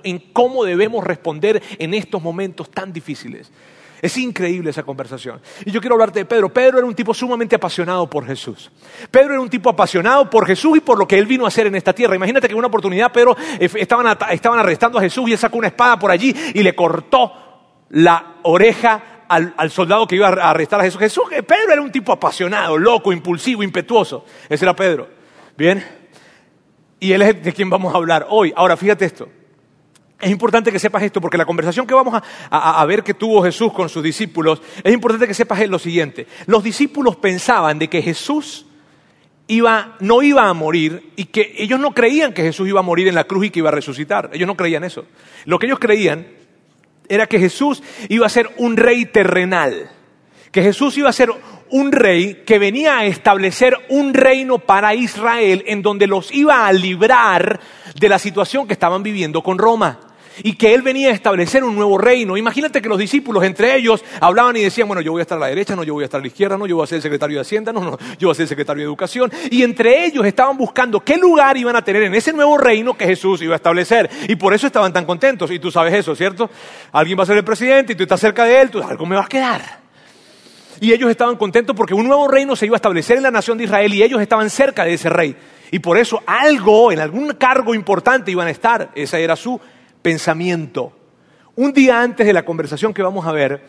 [0.03, 3.51] en cómo debemos responder en estos momentos tan difíciles.
[4.03, 5.41] Es increíble esa conversación.
[5.65, 6.53] Y yo quiero hablarte de Pedro.
[6.53, 8.69] Pedro era un tipo sumamente apasionado por Jesús.
[9.13, 11.69] Pedro era un tipo apasionado por Jesús y por lo que él vino a hacer
[11.69, 12.17] en esta tierra.
[12.17, 15.57] Imagínate que en una oportunidad Pedro eh, estaban, estaban arrestando a Jesús y él sacó
[15.57, 17.33] una espada por allí y le cortó
[17.91, 20.99] la oreja al, al, soldado que iba a arrestar a Jesús.
[20.99, 21.25] Jesús.
[21.31, 24.25] Eh, Pedro era un tipo apasionado, loco, impulsivo, impetuoso.
[24.49, 25.09] Ese era Pedro.
[25.57, 25.81] Bien.
[26.99, 28.53] Y él es de quien vamos a hablar hoy.
[28.57, 29.29] Ahora, fíjate esto.
[30.23, 33.73] Es importante que sepas esto, porque la conversación que vamos a, ver que tuvo Jesús
[33.73, 36.29] con sus discípulos, es importante que sepas lo siguiente.
[36.47, 38.65] Los discípulos pensaban de que Jesús
[39.49, 43.09] iba, no iba a morir y que ellos no creían que Jesús iba a morir
[43.09, 44.31] en la cruz y que iba a resucitar.
[44.33, 45.07] Ellos no creían eso.
[45.45, 46.25] Lo que ellos creían
[47.09, 49.91] era que Jesús iba a ser un rey terrenal,
[50.53, 51.31] que Jesús iba a ser
[51.71, 56.73] un rey que venía a establecer un reino para Israel en donde los iba a
[56.73, 57.59] librar
[57.99, 60.12] de la situación que estaban viviendo con Roma
[60.43, 62.37] y que él venía a establecer un nuevo reino.
[62.37, 65.41] Imagínate que los discípulos entre ellos hablaban y decían, bueno, yo voy a estar a
[65.41, 66.97] la derecha, no, yo voy a estar a la izquierda, no, yo voy a ser
[66.97, 69.33] el secretario de Hacienda, no, no, yo voy a ser el secretario de Educación.
[69.51, 73.07] Y entre ellos estaban buscando qué lugar iban a tener en ese nuevo reino que
[73.07, 74.11] Jesús iba a establecer.
[74.29, 75.51] Y por eso estaban tan contentos.
[75.51, 76.51] Y tú sabes eso, ¿cierto?
[76.93, 79.17] Alguien va a ser el presidente y tú estás cerca de él, tú algo me
[79.17, 79.83] vas a quedar.
[80.81, 83.57] Y ellos estaban contentos porque un nuevo reino se iba a establecer en la nación
[83.57, 85.37] de Israel y ellos estaban cerca de ese rey.
[85.71, 88.91] Y por eso algo, en algún cargo importante iban a estar.
[88.95, 89.61] Ese era su
[90.03, 90.93] pensamiento.
[91.55, 93.63] Un día antes de la conversación que vamos a ver,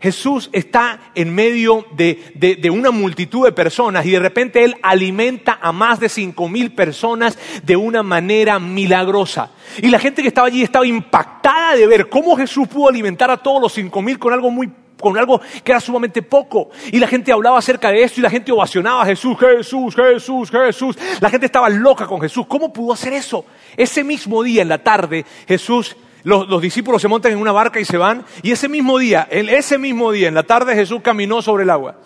[0.00, 5.72] Jesús está en medio de, una multitud de personas y de repente Él alimenta a
[5.72, 9.50] más de cinco mil personas de una manera milagrosa.
[9.82, 13.36] Y la gente que estaba allí estaba impactada de ver cómo Jesús pudo alimentar a
[13.36, 16.70] todos los cinco mil con algo muy con algo que era sumamente poco.
[16.92, 20.50] Y la gente hablaba acerca de esto y la gente ovacionaba a Jesús, Jesús, Jesús,
[20.50, 20.98] Jesús.
[21.20, 22.46] La gente estaba loca con Jesús.
[22.46, 23.44] ¿Cómo pudo hacer eso?
[23.76, 27.84] Ese mismo día, en la tarde, Jesús los, discípulos se montan en una barca y
[27.84, 28.24] se van.
[28.42, 31.70] Y ese mismo día, en ese mismo día, en la tarde, Jesús caminó sobre el
[31.70, 31.96] agua.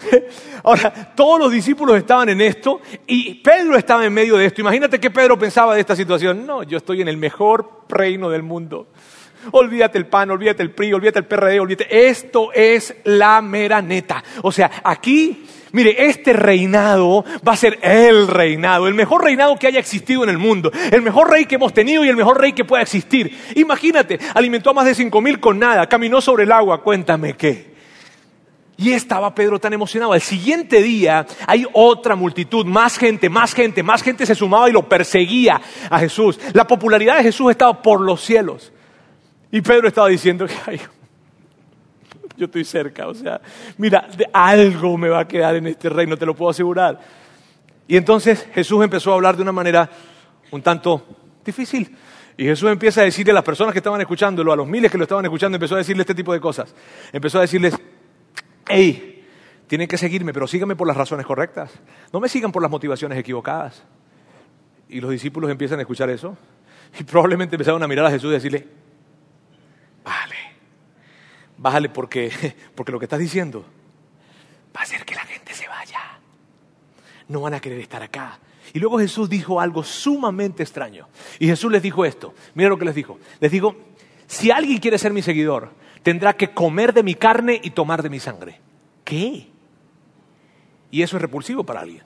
[0.62, 4.60] Ahora, todos los discípulos estaban en esto y Pedro estaba en medio de esto.
[4.60, 6.46] Imagínate qué Pedro pensaba de esta situación.
[6.46, 8.88] No, yo estoy en el mejor reino del mundo.
[9.52, 12.08] Olvídate el PAN, olvídate el PRI, olvídate el PRD, olvídate.
[12.08, 14.22] Esto es la mera neta.
[14.42, 19.68] O sea, aquí Mire, este reinado va a ser el reinado, el mejor reinado que
[19.68, 22.52] haya existido en el mundo, el mejor rey que hemos tenido y el mejor rey
[22.52, 23.38] que pueda existir.
[23.54, 27.70] Imagínate, alimentó a más de cinco mil con nada, caminó sobre el agua, cuéntame qué.
[28.78, 30.14] Y estaba Pedro tan emocionado.
[30.14, 34.72] Al siguiente día hay otra multitud, más gente, más gente, más gente se sumaba y
[34.72, 36.40] lo perseguía a Jesús.
[36.54, 38.72] La popularidad de Jesús estaba por los cielos.
[39.50, 40.80] Y Pedro estaba diciendo, ay,
[42.36, 43.40] yo estoy cerca, o sea,
[43.76, 47.00] mira, de algo me va a quedar en este reino, te lo puedo asegurar.
[47.86, 49.90] Y entonces Jesús empezó a hablar de una manera
[50.50, 51.04] un tanto
[51.44, 51.96] difícil.
[52.36, 54.96] Y Jesús empieza a decirle a las personas que estaban escuchándolo, a los miles que
[54.96, 56.74] lo estaban escuchando, empezó a decirle este tipo de cosas.
[57.12, 57.76] Empezó a decirles,
[58.66, 59.26] hey,
[59.66, 61.70] tienen que seguirme, pero síganme por las razones correctas.
[62.12, 63.82] No me sigan por las motivaciones equivocadas.
[64.88, 66.36] Y los discípulos empiezan a escuchar eso.
[66.98, 68.66] Y probablemente empezaron a mirar a Jesús y decirle,
[71.60, 72.32] bájale porque,
[72.74, 73.64] porque lo que estás diciendo
[74.74, 76.00] va a hacer que la gente se vaya.
[77.28, 78.40] No van a querer estar acá.
[78.72, 81.08] Y luego Jesús dijo algo sumamente extraño.
[81.38, 82.34] Y Jesús les dijo esto.
[82.54, 83.18] Mira lo que les dijo.
[83.40, 83.76] Les digo,
[84.26, 88.10] si alguien quiere ser mi seguidor, tendrá que comer de mi carne y tomar de
[88.10, 88.60] mi sangre.
[89.04, 89.48] ¿Qué?
[90.90, 92.02] Y eso es repulsivo para alguien.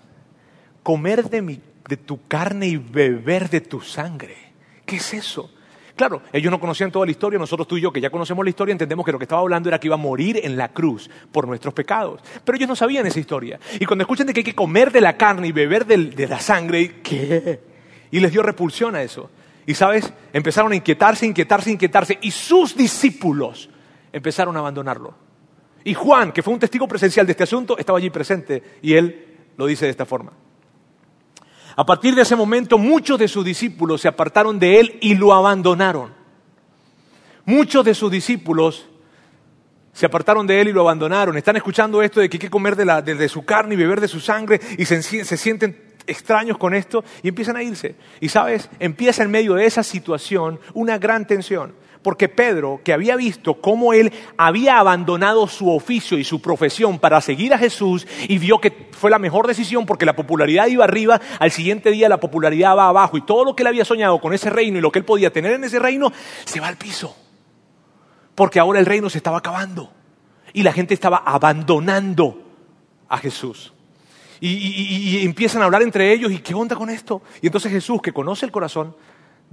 [0.82, 4.36] Comer de, mi, de tu carne y beber de tu sangre.
[4.84, 5.50] ¿Qué es eso?
[5.96, 8.50] Claro, ellos no conocían toda la historia, nosotros tú y yo, que ya conocemos la
[8.50, 11.08] historia, entendemos que lo que estaba hablando era que iba a morir en la cruz
[11.30, 12.20] por nuestros pecados.
[12.44, 13.60] Pero ellos no sabían esa historia.
[13.78, 16.40] Y cuando escuchan de que hay que comer de la carne y beber de, la
[16.40, 17.60] sangre, ¿qué?
[18.10, 19.30] Y les dio repulsión a eso.
[19.66, 22.18] Y sabes, empezaron a inquietarse, inquietarse, inquietarse.
[22.22, 23.70] Y sus discípulos
[24.12, 25.14] empezaron a abandonarlo.
[25.84, 28.62] Y Juan, que fue un testigo presencial de este asunto, estaba allí presente.
[28.82, 29.26] Y él
[29.56, 30.32] lo dice de esta forma.
[31.76, 35.32] A partir de ese momento muchos de sus discípulos se apartaron de él y lo
[35.32, 36.12] abandonaron.
[37.44, 38.86] Muchos de sus discípulos
[39.92, 41.36] se apartaron de él y lo abandonaron.
[41.36, 44.20] Están escuchando esto de que hay que comer de, su carne y beber de su
[44.20, 47.96] sangre y se, se sienten extraños con esto y empiezan a irse.
[48.20, 53.16] Y sabes, empieza en medio de esa situación una gran tensión porque Pedro, que había
[53.16, 58.36] visto cómo él había abandonado su oficio y su profesión para seguir a Jesús y
[58.36, 62.20] vio que fue la mejor decisión porque la popularidad iba arriba, al siguiente día la
[62.20, 64.92] popularidad va abajo y todo lo que él había soñado con ese reino y lo
[64.92, 66.12] que él podía tener en ese reino
[66.44, 67.16] se va al piso.
[68.34, 69.90] Porque ahora el reino se estaba acabando
[70.52, 72.38] y la gente estaba abandonando
[73.08, 73.72] a Jesús.
[74.40, 77.22] Y, empiezan a hablar entre ellos y qué onda con esto.
[77.40, 78.94] Y entonces Jesús, que conoce el corazón,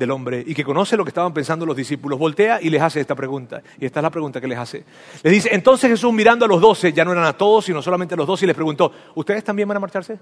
[0.01, 2.99] del hombre y que conoce lo que estaban pensando los discípulos, voltea y les hace
[2.99, 3.61] esta pregunta.
[3.79, 4.83] Y esta es la pregunta que les hace.
[5.21, 8.15] Les dice, entonces Jesús mirando a los doce, ya no eran a todos, sino solamente
[8.15, 10.19] a los doce, y les preguntó, ¿ustedes también van a marcharse?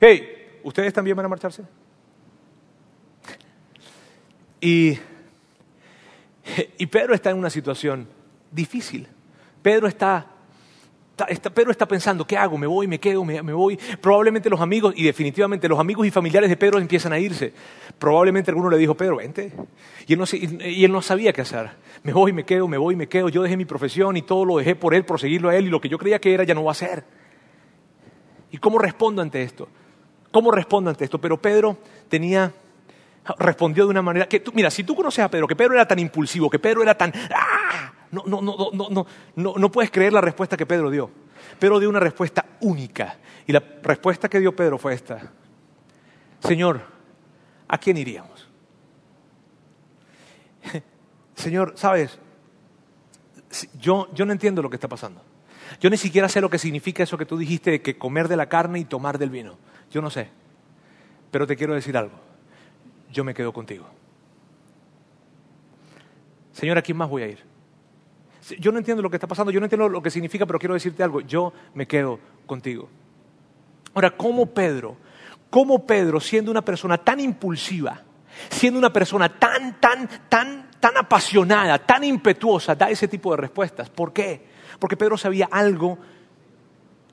[0.00, 1.64] Hey, ¿ustedes también van a marcharse?
[4.60, 4.98] Y,
[6.78, 8.06] y Pedro está en una situación
[8.52, 9.08] difícil.
[9.62, 10.26] Pedro está,
[11.26, 12.56] Pedro está pensando, ¿qué hago?
[12.58, 12.86] ¿Me voy?
[12.86, 13.24] ¿Me quedo?
[13.24, 13.78] Me, voy?
[14.00, 17.52] Probablemente los amigos, y definitivamente los amigos y familiares de Pedro empiezan a irse.
[17.98, 19.52] Probablemente alguno le dijo, Pedro, vente.
[20.06, 21.70] Y él, no, y él no sabía qué hacer.
[22.02, 23.28] Me voy, me quedo, me voy, me quedo.
[23.28, 25.70] Yo dejé mi profesión y todo lo dejé por él, por seguirlo a él, y
[25.70, 27.04] lo que yo creía que era ya no va a ser.
[28.50, 29.68] ¿Y cómo respondo ante esto?
[30.30, 31.20] ¿Cómo respondo ante esto?
[31.20, 31.78] Pero Pedro
[32.08, 32.52] tenía
[33.38, 35.86] respondió de una manera que, tú, mira, si tú conoces a Pedro, que Pedro era
[35.86, 37.12] tan impulsivo, que Pedro era tan...
[37.34, 37.92] ¡ah!
[38.10, 41.10] No, no, no, no, no, no, no puedes creer la respuesta que Pedro dio.
[41.58, 43.18] Pedro dio una respuesta única.
[43.46, 45.32] Y la respuesta que dio Pedro fue esta.
[46.40, 46.82] Señor,
[47.66, 48.48] ¿a quién iríamos?
[51.34, 52.18] Señor, ¿sabes?
[53.78, 55.22] Yo, yo no entiendo lo que está pasando.
[55.80, 58.36] Yo ni siquiera sé lo que significa eso que tú dijiste de que comer de
[58.36, 59.58] la carne y tomar del vino.
[59.90, 60.30] Yo no sé.
[61.30, 62.28] Pero te quiero decir algo
[63.10, 63.86] yo me quedo contigo.
[66.52, 67.38] Señor, ¿a quién más voy a ir?
[68.58, 70.74] Yo no entiendo lo que está pasando, yo no entiendo lo que significa, pero quiero
[70.74, 72.88] decirte algo, yo me quedo contigo.
[73.94, 74.96] Ahora, ¿cómo Pedro,
[75.50, 78.02] cómo Pedro, siendo una persona tan impulsiva,
[78.50, 83.90] siendo una persona tan, tan, tan, tan apasionada, tan impetuosa, da ese tipo de respuestas?
[83.90, 84.46] ¿Por qué?
[84.78, 85.98] Porque Pedro sabía algo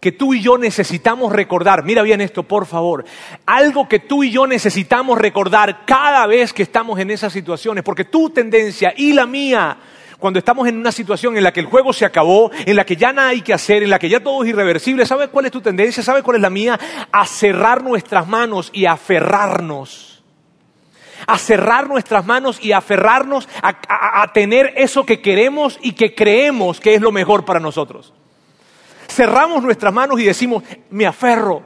[0.05, 1.83] que tú y yo necesitamos recordar.
[1.83, 3.05] Mira bien esto, por favor.
[3.47, 8.05] Algo que tú y yo necesitamos recordar cada vez que estamos en esas situaciones, porque
[8.05, 9.75] tu tendencia y la mía,
[10.19, 12.95] cuando estamos en una situación en la que el juego se acabó, en la que
[12.95, 15.51] ya nada hay que hacer, en la que ya todo es irreversible, ¿sabes cuál es
[15.51, 16.03] tu tendencia?
[16.03, 16.79] ¿Sabes cuál es la mía?
[17.11, 20.23] A cerrar nuestras manos y aferrarnos.
[21.27, 26.79] A cerrar nuestras manos y aferrarnos a, a tener eso que queremos y que creemos
[26.79, 28.13] que es lo mejor para nosotros
[29.15, 31.63] cerramos nuestras manos y decimos, me aferro,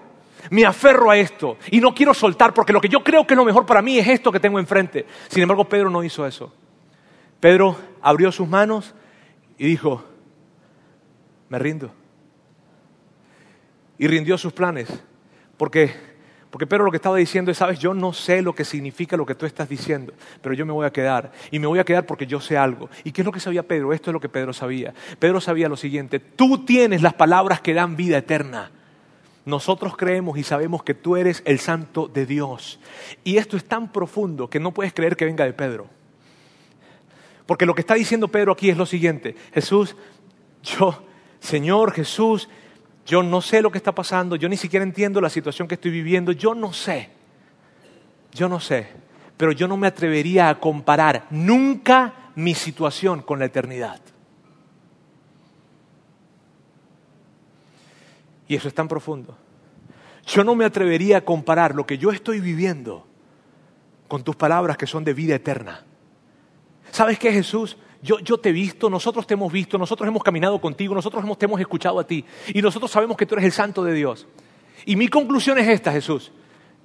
[0.52, 3.38] me aferro a esto y no quiero soltar porque lo que yo creo que es
[3.38, 5.06] lo mejor para mí es esto que tengo enfrente.
[5.28, 6.54] Sin embargo, Pedro no hizo eso.
[7.40, 8.94] Pedro abrió sus manos
[9.58, 10.04] y dijo,
[11.50, 11.92] me rindo.
[13.98, 14.88] Y rindió sus planes,
[15.58, 15.94] porque
[16.50, 19.26] porque Pedro lo que estaba diciendo es, sabes, yo no sé lo que significa lo
[19.26, 21.32] que tú estás diciendo, pero yo me voy a quedar.
[21.52, 22.90] Y me voy a quedar porque yo sé algo.
[23.04, 23.94] ¿Y qué es lo que sabía Pedro?
[23.94, 24.94] Esto es lo que Pedro sabía.
[25.20, 28.72] Pedro sabía lo siguiente, tú tienes las palabras que dan vida eterna.
[29.46, 32.80] Nosotros creemos y sabemos que tú eres el santo de Dios.
[33.24, 35.88] Y esto es tan profundo que no puedes creer que venga de Pedro.
[37.50, 39.96] Porque lo que está diciendo Pedro aquí es lo siguiente, Jesús,
[40.62, 41.02] yo,
[41.40, 42.48] Señor Jesús,
[43.08, 45.90] yo no sé lo que está pasando, yo ni siquiera entiendo la situación que estoy
[45.90, 47.10] viviendo, yo no sé,
[48.34, 48.90] yo no sé,
[49.36, 54.00] pero yo no me atrevería a comparar nunca mi situación con la eternidad.
[58.48, 59.36] Y eso es tan profundo.
[60.28, 63.08] Yo no me atrevería a comparar lo que yo estoy viviendo
[64.08, 65.84] con tus palabras que son de vida eterna.
[66.92, 67.78] ¿Sabes qué, Jesús?
[68.02, 71.46] yo, te he visto, nosotros te hemos visto, nosotros hemos caminado contigo, nosotros hemos, te
[71.46, 74.28] hemos escuchado a ti y nosotros sabemos que tú eres el santo de Dios.
[74.86, 76.32] Y mi conclusión es esta, Jesús,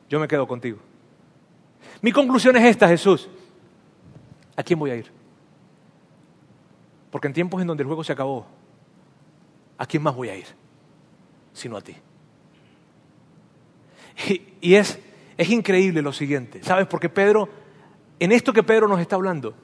[0.09, 0.79] yo me quedo contigo.
[2.03, 3.29] Mi conclusión es esta, Jesús,
[4.57, 5.11] ¿a quién voy a ir?
[7.11, 8.47] Porque en tiempos en donde el juego se acabó,
[9.79, 10.47] ¿a quién más voy a ir?
[11.53, 11.95] Sino a ti.
[14.29, 14.99] Y, y es,
[15.37, 16.89] es increíble lo siguiente, ¿sabes?
[16.89, 17.49] Porque Pedro,
[18.19, 19.55] en esto que Pedro nos está hablando,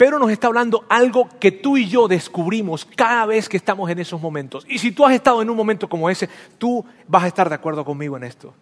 [0.00, 3.98] Pedro nos está hablando algo que tú y yo descubrimos cada vez que estamos en
[3.98, 4.64] esos momentos.
[4.66, 7.56] Y si tú has estado en un momento como ese, tú vas a estar de
[7.56, 8.54] acuerdo conmigo en esto.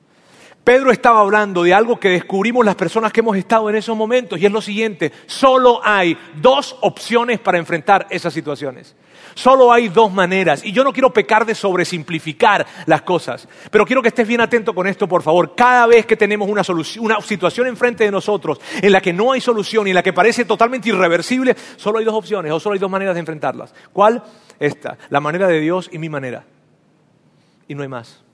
[0.64, 4.40] Pedro estaba hablando de algo que descubrimos las personas que hemos estado en esos momentos
[4.40, 8.96] y es lo siguiente, solo hay dos opciones para enfrentar esas situaciones.
[9.38, 10.64] Solo hay dos maneras.
[10.64, 13.46] Y yo no quiero pecar de sobresimplificar las cosas.
[13.70, 15.54] Pero quiero que estés bien atento con esto, por favor.
[15.54, 16.62] Cada vez que tenemos una,
[16.98, 20.12] una situación enfrente de nosotros en la que no hay solución y en la que
[20.12, 23.72] parece totalmente irreversible, solo hay dos opciones o solo hay dos maneras de enfrentarlas.
[23.92, 24.24] ¿Cuál?
[24.58, 24.98] Esta.
[25.08, 26.44] La manera de Dios y mi manera.
[27.68, 28.24] Y no hay más.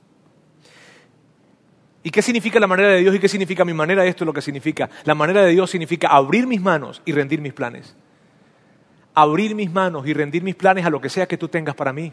[2.03, 4.07] ¿Y qué significa la manera de Dios y qué significa mi manera?
[4.07, 4.89] Esto es lo que significa.
[5.05, 7.95] La manera de Dios significa abrir mis manos y rendir mis planes
[9.15, 11.93] abrir mis manos y rendir mis planes a lo que sea que tú tengas para
[11.93, 12.13] mí.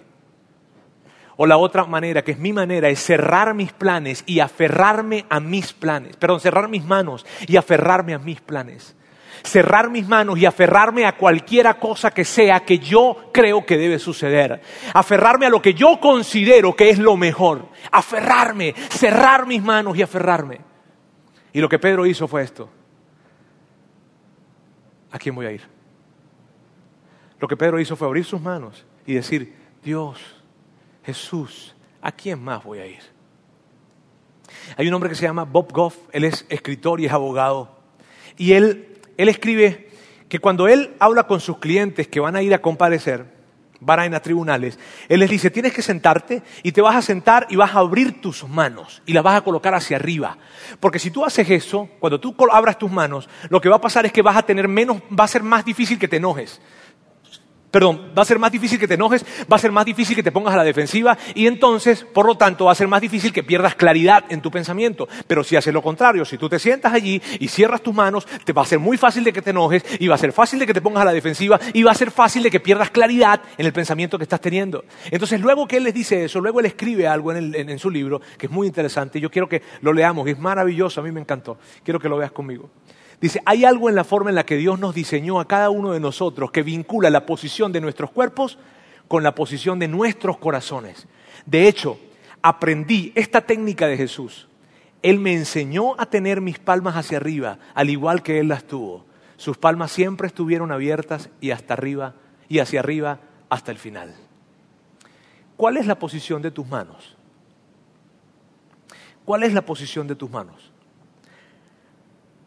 [1.37, 5.39] O la otra manera, que es mi manera, es cerrar mis planes y aferrarme a
[5.39, 6.15] mis planes.
[6.17, 8.95] Perdón, cerrar mis manos y aferrarme a mis planes.
[9.43, 13.97] Cerrar mis manos y aferrarme a cualquiera cosa que sea que yo creo que debe
[13.97, 14.61] suceder.
[14.93, 17.69] Aferrarme a lo que yo considero que es lo mejor.
[17.91, 20.59] Aferrarme, cerrar mis manos y aferrarme.
[21.53, 22.69] Y lo que Pedro hizo fue esto.
[25.11, 25.80] ¿A quién voy a ir?
[27.41, 30.19] Lo que Pedro hizo fue abrir sus manos y decir, Dios,
[31.03, 33.01] Jesús, ¿a quién más voy a ir?
[34.77, 37.79] Hay un hombre que se llama Bob Goff, él es escritor y es abogado.
[38.37, 39.89] Y él, él escribe
[40.29, 43.25] que cuando él habla con sus clientes que van a ir a comparecer,
[43.79, 44.77] van a ir a tribunales,
[45.09, 48.21] él les dice, tienes que sentarte y te vas a sentar y vas a abrir
[48.21, 50.37] tus manos y las vas a colocar hacia arriba.
[50.79, 54.05] Porque si tú haces eso, cuando tú abras tus manos, lo que va a pasar
[54.05, 56.61] es que vas a tener menos, va a ser más difícil que te enojes.
[57.71, 60.23] Perdón, va a ser más difícil que te enojes, va a ser más difícil que
[60.23, 63.31] te pongas a la defensiva y entonces, por lo tanto, va a ser más difícil
[63.31, 65.07] que pierdas claridad en tu pensamiento.
[65.25, 68.51] Pero si haces lo contrario, si tú te sientas allí y cierras tus manos, te
[68.51, 70.67] va a ser muy fácil de que te enojes y va a ser fácil de
[70.67, 73.41] que te pongas a la defensiva y va a ser fácil de que pierdas claridad
[73.57, 74.83] en el pensamiento que estás teniendo.
[75.09, 78.47] Entonces, luego que él les dice eso, luego él escribe algo en, su libro que
[78.47, 79.19] es muy interesante.
[79.21, 81.57] Yo quiero que lo leamos, es maravilloso, a mí me encantó.
[81.85, 82.69] Quiero que lo veas conmigo.
[83.21, 85.91] Dice, hay algo en la forma en la que Dios nos diseñó a cada uno
[85.91, 88.57] de nosotros que vincula la posición de nuestros cuerpos
[89.07, 91.07] con la posición de nuestros corazones.
[91.45, 91.99] De hecho,
[92.41, 94.47] aprendí esta técnica de Jesús.
[95.03, 99.05] Él me enseñó a tener mis palmas hacia arriba, al igual que Él las tuvo.
[99.37, 102.15] Sus palmas siempre estuvieron abiertas y hasta arriba
[102.49, 103.19] y hacia arriba
[103.49, 104.15] hasta el final.
[105.57, 107.15] ¿Cuál es la posición de tus manos?
[109.25, 110.70] ¿Cuál es la posición de tus manos?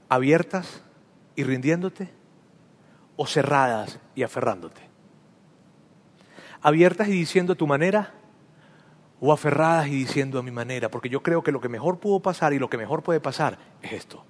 [0.09, 0.83] Abiertas
[1.37, 2.11] y rindiéndote
[3.17, 4.81] o cerradas y aferrándote?
[6.63, 8.15] ¿Abiertas y diciendo a tu manera
[9.21, 10.91] o aferradas y diciendo a mi manera?
[10.91, 13.59] Porque yo creo que lo que mejor pudo pasar y lo que mejor puede pasar
[13.83, 14.25] es esto.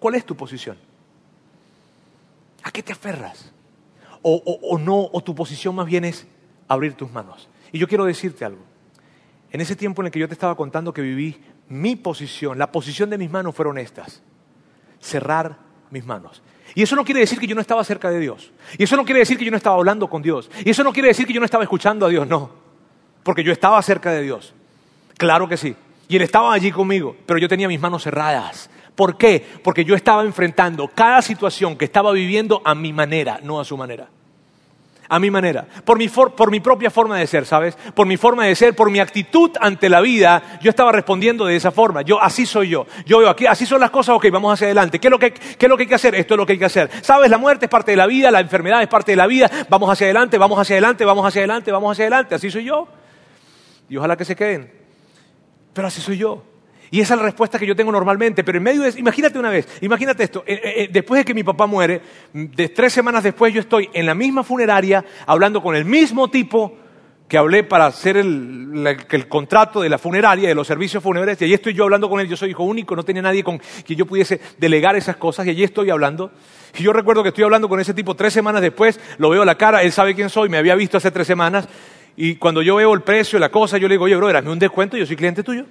[0.00, 0.76] ¿Cuál es tu posición?
[2.62, 3.52] ¿A qué te aferras?
[4.22, 6.26] O, o, no, o tu posición más bien es
[6.66, 7.48] abrir tus manos.
[7.72, 8.62] Y yo quiero decirte algo.
[9.50, 12.72] En ese tiempo en el que yo te estaba contando que viví, mi posición, la
[12.72, 14.22] posición de mis manos fueron estas
[15.04, 15.58] cerrar
[15.90, 16.42] mis manos.
[16.74, 18.50] Y eso no quiere decir que yo no estaba cerca de Dios.
[18.78, 20.50] Y eso no quiere decir que yo no estaba hablando con Dios.
[20.64, 22.50] Y eso no quiere decir que yo no estaba escuchando a Dios, no.
[23.22, 24.54] Porque yo estaba cerca de Dios.
[25.16, 25.76] Claro que sí.
[26.08, 28.68] Y Él estaba allí conmigo, pero yo tenía mis manos cerradas.
[28.96, 29.44] ¿Por qué?
[29.62, 33.76] Porque yo estaba enfrentando cada situación que estaba viviendo a mi manera, no a su
[33.76, 34.08] manera
[35.08, 37.76] a mi manera, por mi, por mi, propia forma de ser, ¿sabes?
[37.94, 41.56] Por mi forma de ser, por mi actitud ante la vida, yo estaba respondiendo de
[41.56, 42.02] esa forma.
[42.02, 42.86] Yo, así soy yo.
[43.06, 44.98] Yo veo aquí, así son las cosas, ok, vamos hacia adelante.
[44.98, 46.14] ¿Qué es, lo que, ¿Qué es lo que hay que hacer?
[46.14, 46.90] Esto es lo que hay que hacer.
[47.02, 47.30] ¿Sabes?
[47.30, 49.50] La muerte es parte de la vida, la enfermedad es parte de la vida.
[49.68, 52.34] Vamos hacia adelante, vamos hacia adelante, vamos hacia adelante, vamos hacia adelante.
[52.34, 52.88] Así soy yo.
[53.88, 54.72] Y ojalá que se queden.
[55.72, 56.53] Pero así soy yo.
[56.94, 58.44] Y esa es la respuesta que yo tengo normalmente.
[58.44, 61.34] Pero en medio de imagínate una vez, imagínate esto, eh, eh, eh, después de que
[61.34, 62.00] mi papá muere,
[62.32, 66.76] de tres semanas después yo estoy en la misma funeraria hablando con el mismo tipo
[67.26, 71.54] que hablé para hacer el, contrato de la funeraria, de los servicios funerarios, y allí
[71.54, 74.06] estoy yo hablando con él, yo soy hijo único, no tenía nadie con quien yo
[74.06, 76.30] pudiese delegar esas cosas, y allí estoy hablando.
[76.78, 79.46] Y yo recuerdo que estoy hablando con ese tipo tres semanas después, lo veo a
[79.46, 81.66] la cara, él sabe quién soy, me había visto hace tres semanas,
[82.14, 84.60] y cuando yo veo el precio, la cosa, yo le digo, oye, bro, hazme un
[84.60, 85.64] descuento, yo soy cliente tuyo.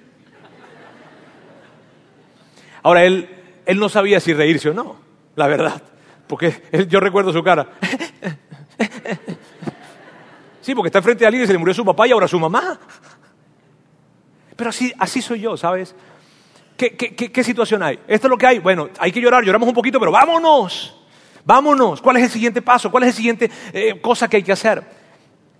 [2.84, 3.28] Ahora, él,
[3.66, 4.96] él no sabía si reírse o no,
[5.34, 5.82] la verdad,
[6.28, 7.66] porque yo recuerdo su cara.
[10.60, 12.40] Sí, porque está enfrente de alguien y se le murió su papá y ahora su
[12.40, 12.80] mamá.
[14.56, 15.94] Pero así, así soy yo, ¿sabes?
[16.74, 17.98] ¿Qué, qué, situación hay?
[18.08, 18.58] Esto es lo que hay.
[18.60, 20.96] Bueno, hay que llorar, lloramos un poquito, pero vámonos.
[21.44, 22.00] Vámonos.
[22.00, 22.90] ¿Cuál es el siguiente paso?
[22.90, 24.82] ¿Cuál es la siguiente eh, cosa que hay que hacer?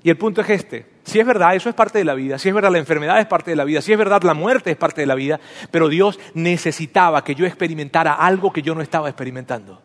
[0.03, 0.94] Y el punto es este.
[1.05, 2.39] Si es verdad, eso es parte de la vida.
[2.39, 3.83] Si es verdad, la enfermedad es parte de la vida.
[3.83, 5.39] Si es verdad, la muerte es parte de la vida.
[5.71, 9.83] Pero Dios necesitaba que yo experimentara algo que yo no estaba experimentando.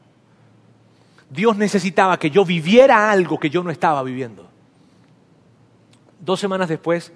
[1.30, 4.50] Dios necesitaba que yo viviera algo que yo no estaba viviendo.
[6.22, 7.12] Dos semanas después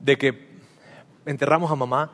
[0.00, 0.48] de que
[1.24, 2.10] enterramos a mamá,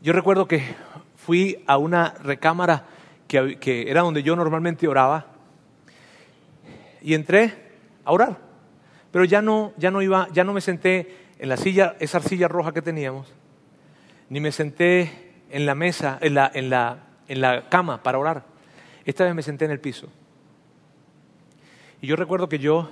[0.00, 0.74] yo recuerdo que
[1.16, 2.86] fui a una recámara
[3.28, 5.26] que, que era donde yo normalmente oraba
[7.02, 7.52] y entré
[8.04, 8.45] a orar.
[9.10, 12.48] Pero ya no, ya no iba, ya no me senté en la silla, esa silla
[12.48, 13.32] roja que teníamos,
[14.28, 16.98] ni me senté en la mesa, en la, en la,
[17.28, 18.44] en la cama para orar.
[19.04, 20.08] Esta vez me senté en el piso.
[22.00, 22.90] Y yo recuerdo que yo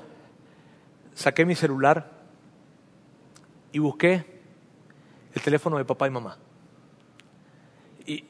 [1.14, 2.10] saqué mi celular
[3.72, 4.24] y busqué
[5.34, 6.38] el teléfono de papá y mamá.
[8.06, 8.24] Y,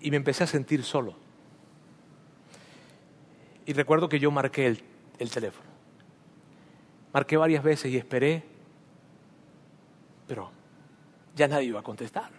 [0.00, 1.14] y me empecé a sentir solo.
[3.64, 4.82] Y recuerdo que yo marqué el,
[5.18, 5.67] el teléfono.
[7.12, 8.44] Marqué varias veces y esperé,
[10.26, 10.50] pero
[11.34, 12.30] ya nadie iba a contestar.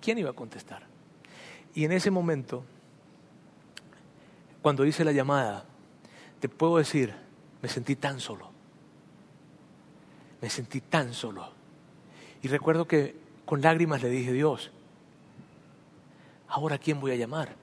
[0.00, 0.86] ¿Quién iba a contestar?
[1.74, 2.64] Y en ese momento,
[4.60, 5.64] cuando hice la llamada,
[6.40, 7.14] te puedo decir,
[7.60, 8.50] me sentí tan solo.
[10.40, 11.52] Me sentí tan solo.
[12.42, 14.72] Y recuerdo que con lágrimas le dije, Dios,
[16.48, 17.61] ¿ahora quién voy a llamar?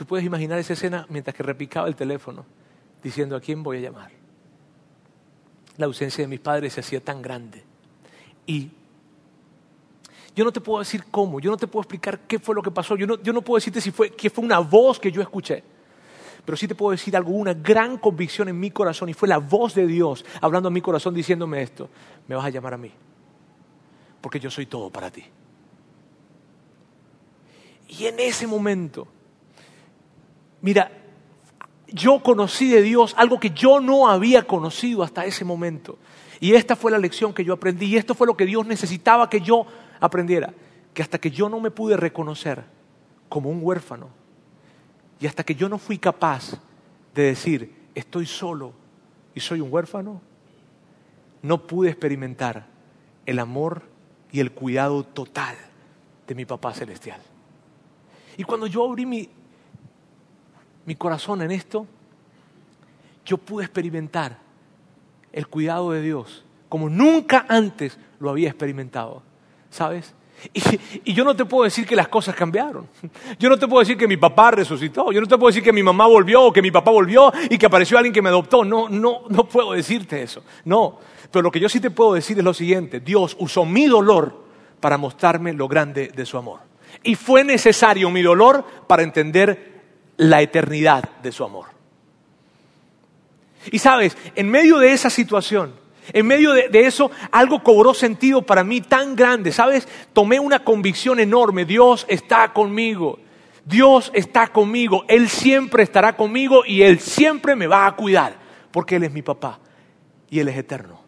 [0.00, 2.46] Tú puedes imaginar esa escena mientras que repicaba el teléfono,
[3.02, 4.10] diciendo a quién voy a llamar.
[5.76, 7.62] La ausencia de mis padres se hacía tan grande.
[8.46, 8.70] Y
[10.34, 12.70] yo no te puedo decir cómo, yo no te puedo explicar qué fue lo que
[12.70, 15.20] pasó, yo no, yo no puedo decirte si fue, que fue una voz que yo
[15.20, 15.62] escuché.
[16.46, 19.36] Pero sí te puedo decir algo, una gran convicción en mi corazón y fue la
[19.36, 21.90] voz de Dios hablando a mi corazón diciéndome esto,
[22.26, 22.90] me vas a llamar a mí,
[24.22, 25.24] porque yo soy todo para ti.
[27.86, 29.19] Y en ese momento
[30.62, 30.92] Mira,
[31.88, 35.98] yo conocí de Dios algo que yo no había conocido hasta ese momento.
[36.40, 37.86] Y esta fue la lección que yo aprendí.
[37.86, 39.66] Y esto fue lo que Dios necesitaba que yo
[40.00, 40.52] aprendiera.
[40.94, 42.64] Que hasta que yo no me pude reconocer
[43.30, 44.08] como un huérfano,
[45.20, 46.58] y hasta que yo no fui capaz
[47.14, 48.72] de decir, estoy solo
[49.34, 50.20] y soy un huérfano,
[51.42, 52.66] no pude experimentar
[53.26, 53.82] el amor
[54.32, 55.56] y el cuidado total
[56.26, 57.20] de mi papá celestial.
[58.36, 59.28] Y cuando yo abrí mi,
[60.90, 61.86] mi corazón en esto,
[63.24, 64.38] yo pude experimentar
[65.32, 69.22] el cuidado de Dios como nunca antes lo había experimentado.
[69.70, 70.12] ¿Sabes?
[71.04, 72.88] Y, yo no te puedo decir que las cosas cambiaron.
[73.38, 75.12] Yo no te puedo decir que mi papá resucitó.
[75.12, 77.56] Yo no te puedo decir que mi mamá volvió o que mi papá volvió y
[77.56, 78.64] que apareció alguien que me adoptó.
[78.64, 80.42] No, no, no puedo decirte eso.
[80.64, 80.98] No.
[81.30, 82.98] Pero lo que yo sí te puedo decir es lo siguiente.
[82.98, 84.42] Dios usó mi dolor
[84.80, 86.58] para mostrarme lo grande de su amor.
[87.04, 89.70] Y fue necesario mi dolor para entender
[90.20, 91.66] la eternidad de su amor.
[93.72, 95.72] Y sabes, en medio de esa situación,
[96.12, 99.88] en medio de, eso, algo cobró sentido para mí tan grande, ¿sabes?
[100.12, 103.18] Tomé una convicción enorme, Dios está conmigo,
[103.64, 108.34] Dios está conmigo, Él siempre estará conmigo y Él siempre me va a cuidar,
[108.72, 109.58] porque Él es mi papá
[110.28, 111.00] y Él es eterno,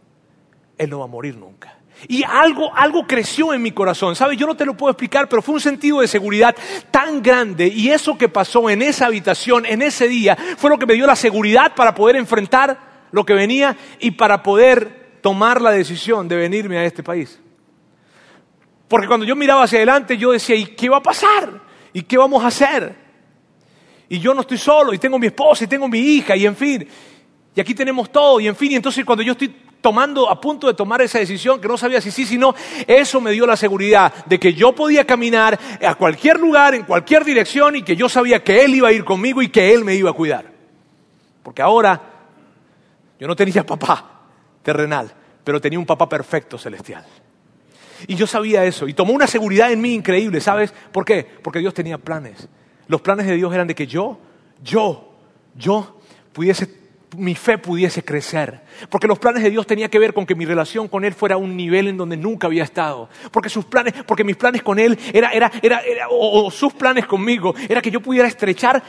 [0.78, 1.76] Él no va a morir nunca.
[2.08, 4.36] Y algo, algo creció en mi corazón, ¿sabes?
[4.36, 6.54] Yo no te lo puedo explicar, pero fue un sentido de seguridad
[6.90, 10.86] tan grande y eso que pasó en esa habitación, en ese día, fue lo que
[10.86, 15.70] me dio la seguridad para poder enfrentar lo que venía y para poder tomar la
[15.70, 17.38] decisión de venirme a este país.
[18.88, 21.60] Porque cuando yo miraba hacia adelante, yo decía, ¿y qué va a pasar?
[21.92, 22.94] ¿Y qué vamos a hacer?
[24.08, 26.56] Y yo no estoy solo, y tengo mi esposa, y tengo mi hija, y en
[26.56, 26.86] fin.
[27.54, 30.68] Y aquí tenemos todo, y en fin, y entonces cuando yo estoy tomando, a punto
[30.68, 32.54] de tomar esa decisión, que no sabía si sí, si no,
[32.86, 37.24] eso me dio la seguridad de que yo podía caminar a cualquier lugar, en cualquier
[37.24, 39.94] dirección, y que yo sabía que Él iba a ir conmigo y que Él me
[39.94, 40.50] iba a cuidar.
[41.42, 42.00] Porque ahora
[43.18, 44.22] yo no tenía papá
[44.62, 45.12] terrenal,
[45.44, 47.04] pero tenía un papá perfecto celestial.
[48.06, 50.72] Y yo sabía eso, y tomó una seguridad en mí increíble, ¿sabes?
[50.92, 51.26] ¿Por qué?
[51.42, 52.48] Porque Dios tenía planes.
[52.86, 54.18] Los planes de Dios eran de que yo,
[54.62, 55.12] yo,
[55.56, 55.98] yo
[56.32, 56.81] pudiese
[57.16, 58.60] mi fe pudiese crecer.
[58.88, 61.36] Porque los planes de Dios tenían que ver con que mi relación con Él fuera
[61.36, 63.08] un nivel en donde nunca había estado.
[63.30, 67.54] Porque sus planes, porque mis planes con Él era, era, era, o sus planes conmigo,
[67.68, 68.82] era que yo pudiera estrechar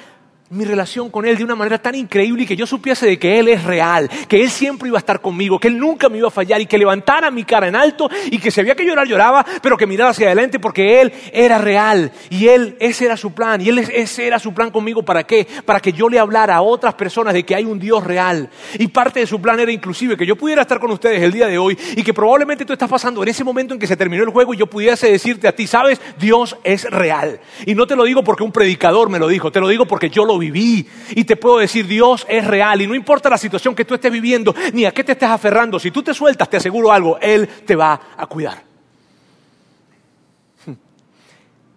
[0.49, 3.39] mi relación con Él de una manera tan increíble y que yo supiese de que
[3.39, 6.27] Él es real, que Él siempre iba a estar conmigo, que Él nunca me iba
[6.27, 9.07] a fallar y que levantara mi cara en alto y que si había que llorar,
[9.07, 13.33] lloraba, pero que mirara hacia adelante porque Él era real y Él, ese era su
[13.33, 15.03] plan y Él, ese era su plan conmigo.
[15.03, 15.47] ¿Para qué?
[15.65, 18.49] Para que yo le hablara a otras personas de que hay un Dios real.
[18.77, 21.47] Y parte de su plan era inclusive que yo pudiera estar con ustedes el día
[21.47, 24.23] de hoy y que probablemente tú estás pasando en ese momento en que se terminó
[24.23, 27.39] el juego y yo pudiese decirte a ti, sabes, Dios es real.
[27.65, 30.09] Y no te lo digo porque un predicador me lo dijo, te lo digo porque
[30.09, 33.75] yo lo viví y te puedo decir, Dios es real y no importa la situación
[33.75, 36.57] que tú estés viviendo ni a qué te estés aferrando, si tú te sueltas, te
[36.57, 38.63] aseguro algo, Él te va a cuidar.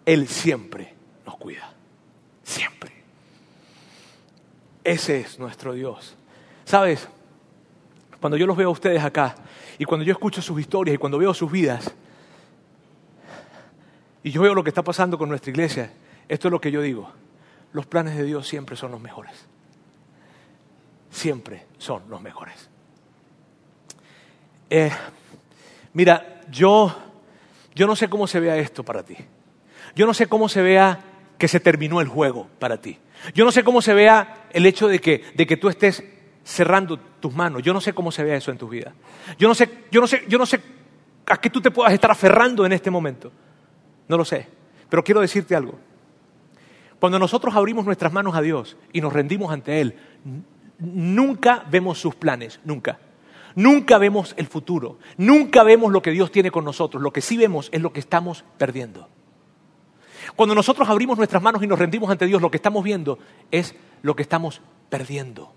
[0.07, 0.95] Él siempre
[1.27, 1.73] nos cuida,
[2.45, 2.93] siempre.
[4.85, 6.17] Ese es nuestro Dios.
[6.65, 7.09] ¿Sabes?
[8.21, 9.35] Cuando yo los veo a ustedes acá
[9.79, 11.93] y cuando yo escucho sus historias y cuando veo sus vidas
[14.23, 15.93] y yo veo lo que está pasando con nuestra iglesia,
[16.29, 17.11] esto es lo que yo digo
[17.73, 19.47] los planes de Dios siempre son los mejores.
[21.11, 22.69] Siempre son los mejores.
[24.71, 24.91] Eh,
[25.93, 26.95] mira, yo,
[27.75, 29.17] yo no sé cómo se vea esto para ti.
[29.95, 31.01] Yo no sé cómo se vea
[31.39, 32.99] que se terminó el juego para ti.
[33.35, 36.05] Yo no sé cómo se vea el hecho de que, de que tú estés
[36.45, 37.63] cerrando tus manos.
[37.63, 38.93] Yo no sé cómo se vea eso en tu vida.
[39.39, 40.61] Yo no sé, yo no sé, yo no sé
[41.27, 43.33] a qué tú te puedas estar aferrando en este momento.
[44.09, 44.49] No lo sé.
[44.89, 45.79] Pero quiero decirte algo.
[47.01, 49.97] Cuando nosotros abrimos nuestras manos a Dios y nos rendimos ante Él,
[50.79, 52.99] nunca vemos sus planes, nunca.
[53.55, 57.03] Nunca vemos el futuro, nunca vemos lo que Dios tiene con nosotros.
[57.03, 59.09] Lo que sí vemos es lo que estamos perdiendo.
[60.35, 63.19] Cuando nosotros abrimos nuestras manos y nos rendimos ante Dios, lo que estamos viendo
[63.51, 65.55] es lo que estamos perdiendo.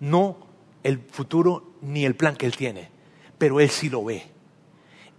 [0.00, 0.48] No
[0.82, 2.90] el futuro ni el plan que Él tiene,
[3.38, 4.24] pero Él sí lo ve.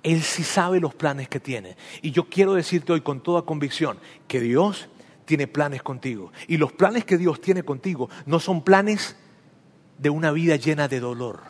[0.03, 1.77] Él sí sabe los planes que tiene.
[2.01, 3.97] Y yo quiero decirte hoy con toda convicción
[4.27, 4.89] que Dios
[5.29, 6.31] tiene planes contigo.
[6.47, 9.15] Y los planes que Dios tiene contigo no son planes
[9.99, 11.41] de una vida llena de dolor,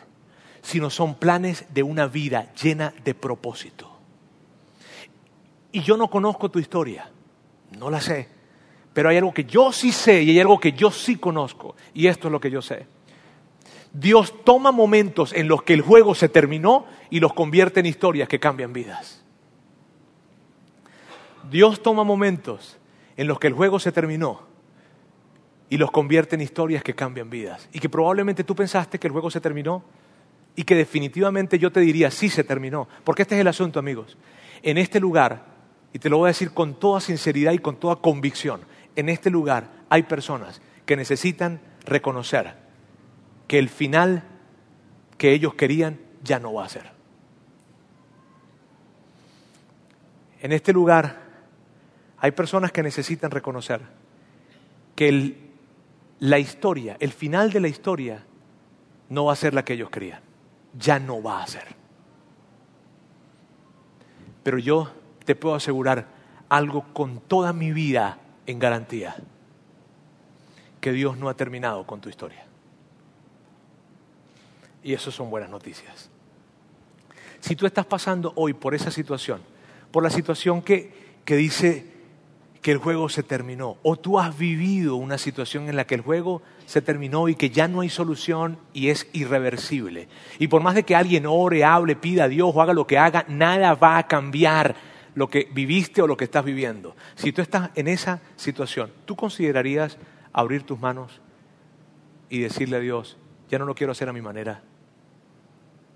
[0.60, 3.90] sino son planes de una vida llena de propósito.
[5.72, 7.10] Y yo no conozco tu historia,
[7.78, 8.28] no la sé,
[8.92, 12.06] pero hay algo que yo sí sé y hay algo que yo sí conozco, y
[12.06, 12.86] esto es lo que yo sé.
[13.94, 18.28] Dios toma momentos en los que el juego se terminó y los convierte en historias
[18.28, 19.24] que cambian vidas.
[21.50, 22.76] Dios toma momentos
[23.20, 24.40] en los que el juego se terminó
[25.68, 27.68] y los convierte en historias que cambian vidas.
[27.70, 29.84] Y que probablemente tú pensaste que el juego se terminó
[30.56, 32.88] y que definitivamente yo te diría, sí se terminó.
[33.04, 34.16] Porque este es el asunto, amigos.
[34.62, 35.44] En este lugar,
[35.92, 38.62] y te lo voy a decir con toda sinceridad y con toda convicción,
[38.96, 42.54] en este lugar hay personas que necesitan reconocer
[43.46, 44.24] que el final
[45.18, 46.90] que ellos querían ya no va a ser.
[50.40, 51.29] En este lugar
[52.20, 53.80] hay personas que necesitan reconocer
[54.94, 55.50] que
[56.18, 58.22] la historia, el final de la historia,
[59.08, 60.20] no va a ser la que ellos querían.
[60.78, 61.64] Ya no va a ser.
[64.42, 64.92] Pero yo
[65.24, 66.08] te puedo asegurar
[66.48, 69.16] algo con toda mi vida en garantía,
[70.80, 72.44] que Dios no ha terminado con tu historia.
[74.82, 76.10] Y eso son buenas noticias.
[77.40, 79.40] Si tú estás pasando hoy por esa situación,
[79.90, 80.92] por la situación que,
[81.24, 81.89] que dice
[82.62, 86.02] que el juego se terminó, o tú has vivido una situación en la que el
[86.02, 90.08] juego se terminó y que ya no hay solución y es irreversible.
[90.38, 92.98] Y por más de que alguien ore, hable, pida a Dios o haga lo que
[92.98, 94.74] haga, nada va a cambiar
[95.14, 96.94] lo que viviste o lo que estás viviendo.
[97.14, 99.96] Si tú estás en esa situación, ¿tú considerarías
[100.32, 101.20] abrir tus manos
[102.28, 103.16] y decirle a Dios,
[103.48, 104.62] ya no lo quiero hacer a mi manera,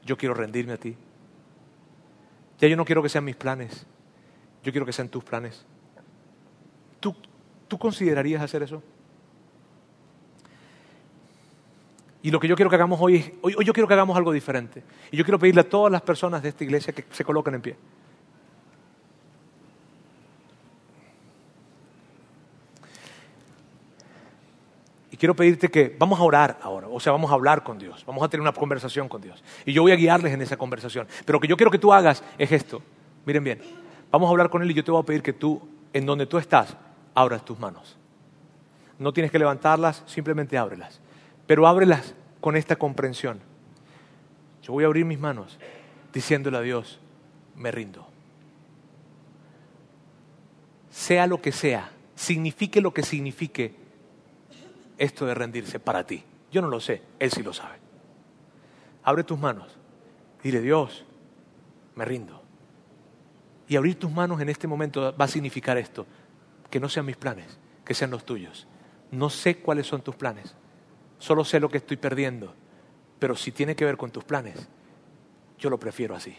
[0.04, 0.96] yo quiero rendirme a ti.
[2.58, 3.86] Ya yo no quiero que sean mis planes,
[4.62, 5.64] yo quiero que sean tus planes.
[7.04, 7.14] ¿Tú,
[7.68, 8.82] tú considerarías hacer eso?
[12.22, 14.16] Y lo que yo quiero que hagamos hoy es, hoy, hoy yo quiero que hagamos
[14.16, 14.82] algo diferente.
[15.10, 17.60] Y yo quiero pedirle a todas las personas de esta iglesia que se coloquen en
[17.60, 17.76] pie.
[25.10, 28.02] Y quiero pedirte que vamos a orar ahora, o sea, vamos a hablar con Dios,
[28.06, 29.44] vamos a tener una conversación con Dios.
[29.66, 31.06] Y yo voy a guiarles en esa conversación.
[31.26, 32.80] Pero lo que yo quiero que tú hagas es esto.
[33.26, 33.60] Miren bien,
[34.10, 35.60] vamos a hablar con Él y yo te voy a pedir que tú,
[35.92, 36.74] en donde tú estás,
[37.14, 37.96] abras tus manos.
[38.98, 41.00] No tienes que levantarlas, simplemente ábrelas.
[41.46, 43.40] Pero ábrelas con esta comprensión.
[44.62, 45.58] Yo voy a abrir mis manos
[46.12, 46.98] diciéndole a Dios,
[47.56, 48.06] me rindo.
[50.90, 53.74] Sea lo que sea, signifique lo que signifique,
[54.96, 56.22] esto de rendirse para ti?
[56.52, 57.76] Yo no lo sé, Él sí lo sabe.
[59.02, 59.76] Abre tus manos.
[60.42, 61.04] Dile, Dios,
[61.96, 62.42] me rindo.
[63.66, 66.06] Y abrir tus manos en este momento va a significar esto,
[66.74, 68.66] que no sean mis planes, que sean los tuyos.
[69.12, 70.56] No sé cuáles son tus planes,
[71.20, 72.52] solo sé lo que estoy perdiendo,
[73.20, 74.68] pero si tiene que ver con tus planes,
[75.56, 76.34] yo lo prefiero así.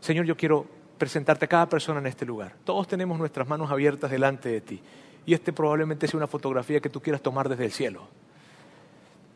[0.00, 0.66] Señor, yo quiero
[0.96, 2.56] presentarte a cada persona en este lugar.
[2.64, 4.82] Todos tenemos nuestras manos abiertas delante de ti
[5.26, 8.08] y este probablemente sea una fotografía que tú quieras tomar desde el cielo.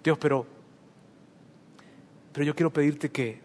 [0.02, 0.46] Dios, pero,
[2.32, 3.42] pero yo quiero pedirte que,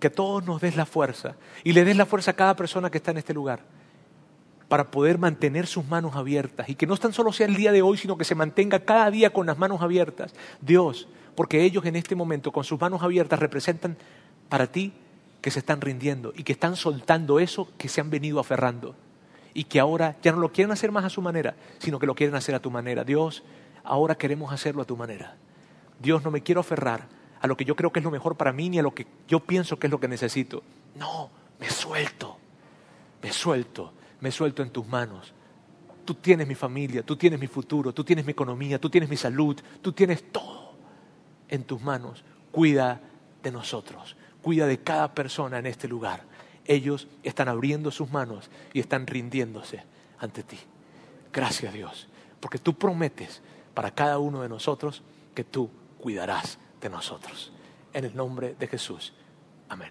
[0.00, 2.98] que todos nos des la fuerza y le des la fuerza a cada persona que
[2.98, 3.77] está en este lugar
[4.68, 7.82] para poder mantener sus manos abiertas y que no tan solo sea el día de
[7.82, 10.34] hoy, sino que se mantenga cada día con las manos abiertas.
[10.60, 13.96] Dios, porque ellos en este momento con sus manos abiertas representan
[14.48, 14.92] para ti
[15.40, 18.94] que se están rindiendo y que están soltando eso que se han venido aferrando
[19.54, 22.14] y que ahora ya no lo quieren hacer más a su manera, sino que lo
[22.14, 23.04] quieren hacer a tu manera.
[23.04, 23.42] Dios,
[23.84, 25.36] ahora queremos hacerlo a tu manera.
[25.98, 27.06] Dios, no me quiero aferrar
[27.40, 29.06] a lo que yo creo que es lo mejor para mí ni a lo que
[29.26, 30.62] yo pienso que es lo que necesito.
[30.96, 32.36] No, me suelto,
[33.22, 35.32] me suelto, me suelto en tus manos.
[36.04, 39.16] Tú tienes mi familia, tú tienes mi futuro, tú tienes mi economía, tú tienes mi
[39.16, 40.74] salud, tú tienes todo
[41.48, 42.24] en tus manos.
[42.50, 43.00] Cuida
[43.42, 46.24] de nosotros, cuida de cada persona en este lugar
[46.68, 49.82] ellos están abriendo sus manos y están rindiéndose
[50.20, 50.58] ante ti.
[51.32, 52.06] Gracias Dios,
[52.38, 53.42] porque tú prometes
[53.74, 55.02] para cada uno de nosotros
[55.34, 57.52] que tú cuidarás de nosotros.
[57.92, 59.14] En el nombre de Jesús.
[59.68, 59.90] Amén.